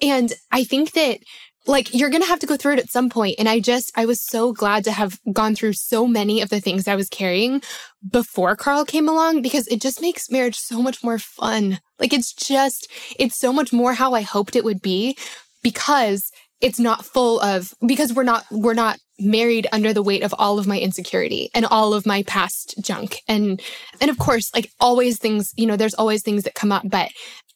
And 0.02 0.32
I 0.52 0.64
think 0.64 0.92
that 0.92 1.20
like 1.68 1.94
you're 1.94 2.10
going 2.10 2.22
to 2.22 2.28
have 2.28 2.40
to 2.40 2.48
go 2.48 2.56
through 2.56 2.74
it 2.74 2.80
at 2.80 2.90
some. 2.90 3.12
And 3.38 3.50
I 3.50 3.60
just, 3.60 3.92
I 3.96 4.06
was 4.06 4.22
so 4.22 4.54
glad 4.54 4.84
to 4.86 4.92
have 4.92 5.20
gone 5.34 5.56
through 5.56 5.74
so 5.74 6.08
many 6.08 6.42
of 6.42 6.50
the 6.50 6.60
things 6.60 6.88
I 6.88 6.96
was 6.96 7.10
carrying 7.10 7.62
before 8.10 8.56
Carl 8.56 8.86
came 8.86 9.10
along 9.10 9.42
because 9.42 9.68
it 9.68 9.82
just 9.82 10.02
makes 10.02 10.30
marriage 10.30 10.58
so 10.58 10.82
much 10.82 11.04
more 11.04 11.18
fun. 11.18 11.80
Like 12.00 12.14
it's 12.14 12.34
just, 12.34 12.92
it's 13.18 13.38
so 13.38 13.52
much 13.52 13.74
more 13.74 13.94
how 13.94 14.14
I 14.14 14.22
hoped 14.22 14.56
it 14.56 14.64
would 14.64 14.82
be 14.82 15.18
because 15.64 16.32
it's 16.62 16.80
not 16.80 17.06
full 17.06 17.40
of, 17.42 17.74
because 17.86 18.14
we're 18.14 18.24
not, 18.24 18.46
we're 18.52 18.74
not 18.74 19.00
married 19.20 19.68
under 19.72 19.94
the 19.94 20.04
weight 20.04 20.24
of 20.24 20.34
all 20.38 20.60
of 20.60 20.68
my 20.68 20.80
insecurity 20.80 21.50
and 21.56 21.66
all 21.66 21.94
of 21.94 22.06
my 22.06 22.24
past 22.24 22.76
junk. 22.82 23.22
And, 23.28 23.62
and 24.00 24.12
of 24.12 24.18
course, 24.18 24.54
like 24.54 24.72
always 24.80 25.18
things, 25.18 25.54
you 25.56 25.66
know, 25.66 25.76
there's 25.76 25.96
always 25.96 26.22
things 26.22 26.44
that 26.44 26.56
come 26.56 26.72
up, 26.72 26.84
but 26.86 27.10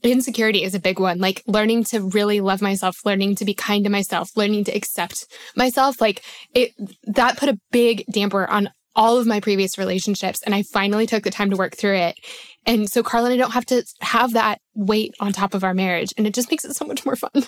insecurity 0.04 0.64
is 0.64 0.76
a 0.76 0.80
big 0.80 1.00
one. 1.00 1.20
Like 1.20 1.44
learning 1.48 1.86
to 1.86 2.02
really 2.02 2.42
love 2.42 2.62
myself, 2.62 2.98
learning 3.06 3.36
to 3.36 3.46
be 3.46 3.54
kind 3.54 3.84
to 3.84 3.90
myself, 3.90 4.30
learning 4.36 4.66
to 4.66 4.72
accept 4.72 5.26
myself. 5.56 6.02
Like 6.02 6.24
it, 6.54 6.72
that 7.04 7.38
put 7.38 7.50
a 7.50 7.60
big 7.72 8.06
damper 8.12 8.50
on 8.50 8.70
all 8.96 9.18
of 9.18 9.28
my 9.28 9.40
previous 9.40 9.78
relationships. 9.78 10.42
And 10.44 10.54
I 10.54 10.64
finally 10.64 11.08
took 11.08 11.24
the 11.24 11.32
time 11.32 11.50
to 11.52 11.56
work 11.56 11.76
through 11.76 11.96
it. 11.96 12.16
And 12.66 12.90
so 12.90 13.04
Carl 13.04 13.26
and 13.26 13.34
I 13.34 13.38
don't 13.38 13.52
have 13.52 13.66
to 13.68 13.84
have 14.02 14.34
that 14.34 14.60
weight 14.76 15.14
on 15.20 15.32
top 15.32 15.54
of 15.54 15.64
our 15.64 15.74
marriage. 15.74 16.14
And 16.18 16.28
it 16.28 16.34
just 16.34 16.52
makes 16.52 16.66
it 16.66 16.76
so 16.76 16.86
much 16.86 17.06
more 17.06 17.16
fun. 17.16 17.46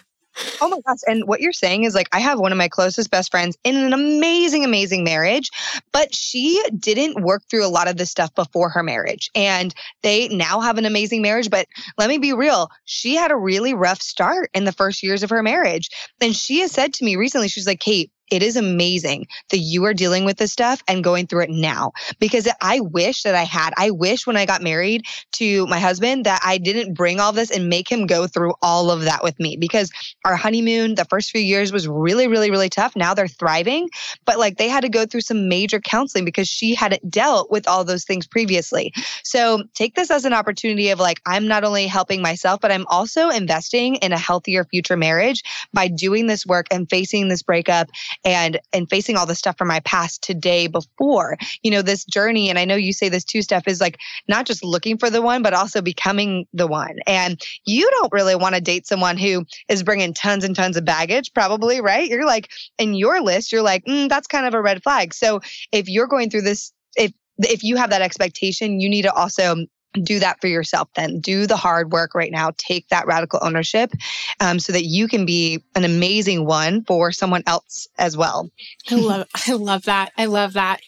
Oh 0.61 0.69
my 0.69 0.79
gosh. 0.85 0.99
And 1.07 1.27
what 1.27 1.41
you're 1.41 1.53
saying 1.53 1.83
is 1.83 1.95
like, 1.95 2.09
I 2.11 2.19
have 2.19 2.39
one 2.39 2.51
of 2.51 2.57
my 2.57 2.67
closest 2.67 3.11
best 3.11 3.31
friends 3.31 3.57
in 3.63 3.75
an 3.75 3.93
amazing, 3.93 4.63
amazing 4.63 5.03
marriage, 5.03 5.49
but 5.91 6.13
she 6.13 6.63
didn't 6.77 7.23
work 7.23 7.43
through 7.49 7.65
a 7.65 7.67
lot 7.67 7.87
of 7.87 7.97
this 7.97 8.11
stuff 8.11 8.33
before 8.35 8.69
her 8.69 8.83
marriage. 8.83 9.29
And 9.35 9.73
they 10.01 10.27
now 10.29 10.61
have 10.61 10.77
an 10.77 10.85
amazing 10.85 11.21
marriage. 11.21 11.49
But 11.49 11.67
let 11.97 12.09
me 12.09 12.17
be 12.17 12.33
real, 12.33 12.69
she 12.85 13.15
had 13.15 13.31
a 13.31 13.35
really 13.35 13.73
rough 13.73 14.01
start 14.01 14.49
in 14.53 14.65
the 14.65 14.71
first 14.71 15.03
years 15.03 15.23
of 15.23 15.29
her 15.29 15.43
marriage. 15.43 15.89
And 16.21 16.35
she 16.35 16.59
has 16.61 16.71
said 16.71 16.93
to 16.93 17.05
me 17.05 17.15
recently, 17.15 17.47
she's 17.47 17.67
like, 17.67 17.79
Kait, 17.79 18.09
it 18.33 18.41
is 18.41 18.57
amazing 18.57 19.27
that 19.51 19.59
you 19.59 19.85
are 19.85 19.93
dealing 19.93 20.25
with 20.25 20.37
this 20.37 20.51
stuff 20.51 20.81
and 20.87 21.03
going 21.03 21.27
through 21.27 21.43
it 21.43 21.51
now 21.51 21.91
because 22.19 22.47
I 22.61 22.79
wish 22.79 23.21
that 23.23 23.35
I 23.35 23.43
had. 23.43 23.75
I 23.77 23.91
wish 23.91 24.25
when 24.25 24.35
I 24.35 24.47
got 24.47 24.63
married 24.63 25.05
to 25.33 25.67
my 25.67 25.79
husband 25.79 26.25
that 26.25 26.41
I 26.43 26.57
didn't 26.57 26.95
bring 26.95 27.19
all 27.19 27.31
this 27.31 27.51
and 27.51 27.69
make 27.69 27.91
him 27.91 28.07
go 28.07 28.25
through 28.25 28.55
all 28.59 28.89
of 28.89 29.03
that 29.03 29.23
with 29.23 29.39
me 29.39 29.55
because 29.55 29.91
our 30.25 30.35
honeymoon, 30.35 30.95
the 30.95 31.05
first 31.05 31.29
few 31.29 31.41
years 31.41 31.71
was 31.71 31.87
really, 31.87 32.27
really, 32.27 32.49
really 32.49 32.69
tough. 32.69 32.95
Now 32.95 33.13
they're 33.13 33.27
thriving, 33.27 33.87
but 34.25 34.39
like 34.39 34.57
they 34.57 34.67
had 34.67 34.81
to 34.81 34.89
go 34.89 35.05
through 35.05 35.21
some 35.21 35.47
major 35.47 35.79
counseling 35.79 36.25
because 36.25 36.47
she 36.47 36.73
hadn't 36.73 37.07
dealt 37.11 37.51
with 37.51 37.67
all 37.67 37.83
those 37.83 38.03
things 38.03 38.25
previously. 38.25 38.93
So 39.23 39.63
take 39.75 39.93
this 39.93 40.09
as 40.09 40.25
an 40.25 40.33
opportunity 40.33 40.89
of 40.89 40.99
like, 40.99 41.21
I'm 41.27 41.47
not 41.47 41.63
only 41.63 41.85
helping 41.85 42.23
myself, 42.23 42.61
but 42.61 42.71
I'm 42.71 42.87
also 42.87 43.29
investing 43.29 43.97
in 43.97 44.11
a 44.11 44.17
healthier 44.17 44.63
future 44.63 44.97
marriage 44.97 45.43
by 45.71 45.87
doing 45.87 46.25
this 46.25 46.47
work 46.47 46.65
and 46.71 46.89
facing 46.89 47.27
this 47.27 47.43
breakup 47.43 47.91
and 48.25 48.59
and 48.71 48.89
facing 48.89 49.15
all 49.15 49.25
the 49.25 49.35
stuff 49.35 49.57
from 49.57 49.67
my 49.67 49.79
past 49.81 50.21
today 50.21 50.67
before 50.67 51.37
you 51.61 51.71
know 51.71 51.81
this 51.81 52.05
journey 52.05 52.49
and 52.49 52.57
i 52.57 52.65
know 52.65 52.75
you 52.75 52.93
say 52.93 53.09
this 53.09 53.23
too 53.23 53.41
Steph 53.41 53.67
is 53.67 53.81
like 53.81 53.99
not 54.27 54.45
just 54.45 54.63
looking 54.63 54.97
for 54.97 55.09
the 55.09 55.21
one 55.21 55.41
but 55.41 55.53
also 55.53 55.81
becoming 55.81 56.47
the 56.53 56.67
one. 56.67 56.97
And 57.05 57.39
you 57.65 57.89
don't 57.91 58.11
really 58.11 58.35
want 58.35 58.55
to 58.55 58.61
date 58.61 58.87
someone 58.87 59.17
who 59.17 59.45
is 59.69 59.83
bringing 59.83 60.13
tons 60.13 60.43
and 60.43 60.55
tons 60.55 60.77
of 60.77 60.85
baggage 60.85 61.33
probably 61.33 61.81
right? 61.81 62.07
You're 62.07 62.25
like 62.25 62.49
in 62.77 62.93
your 62.93 63.21
list 63.21 63.51
you're 63.51 63.61
like 63.61 63.85
mm, 63.85 64.09
that's 64.09 64.27
kind 64.27 64.45
of 64.45 64.53
a 64.53 64.61
red 64.61 64.81
flag. 64.83 65.13
So 65.13 65.41
if 65.71 65.89
you're 65.89 66.07
going 66.07 66.29
through 66.29 66.41
this 66.41 66.71
if 66.95 67.11
if 67.39 67.63
you 67.63 67.75
have 67.77 67.89
that 67.89 68.01
expectation 68.01 68.79
you 68.79 68.89
need 68.89 69.03
to 69.03 69.13
also 69.13 69.55
do 70.01 70.19
that 70.19 70.41
for 70.41 70.47
yourself 70.47 70.89
then. 70.95 71.19
Do 71.19 71.47
the 71.47 71.57
hard 71.57 71.91
work 71.91 72.15
right 72.15 72.31
now. 72.31 72.51
Take 72.57 72.87
that 72.89 73.05
radical 73.05 73.39
ownership 73.41 73.91
um, 74.39 74.59
so 74.59 74.73
that 74.73 74.85
you 74.85 75.07
can 75.07 75.25
be 75.25 75.63
an 75.75 75.83
amazing 75.83 76.45
one 76.45 76.83
for 76.83 77.11
someone 77.11 77.43
else 77.47 77.87
as 77.97 78.17
well. 78.17 78.49
I 78.89 78.95
love 78.95 79.27
i 79.47 79.53
love 79.53 79.83
that. 79.83 80.11
I 80.17 80.25
love 80.25 80.53
that 80.53 80.81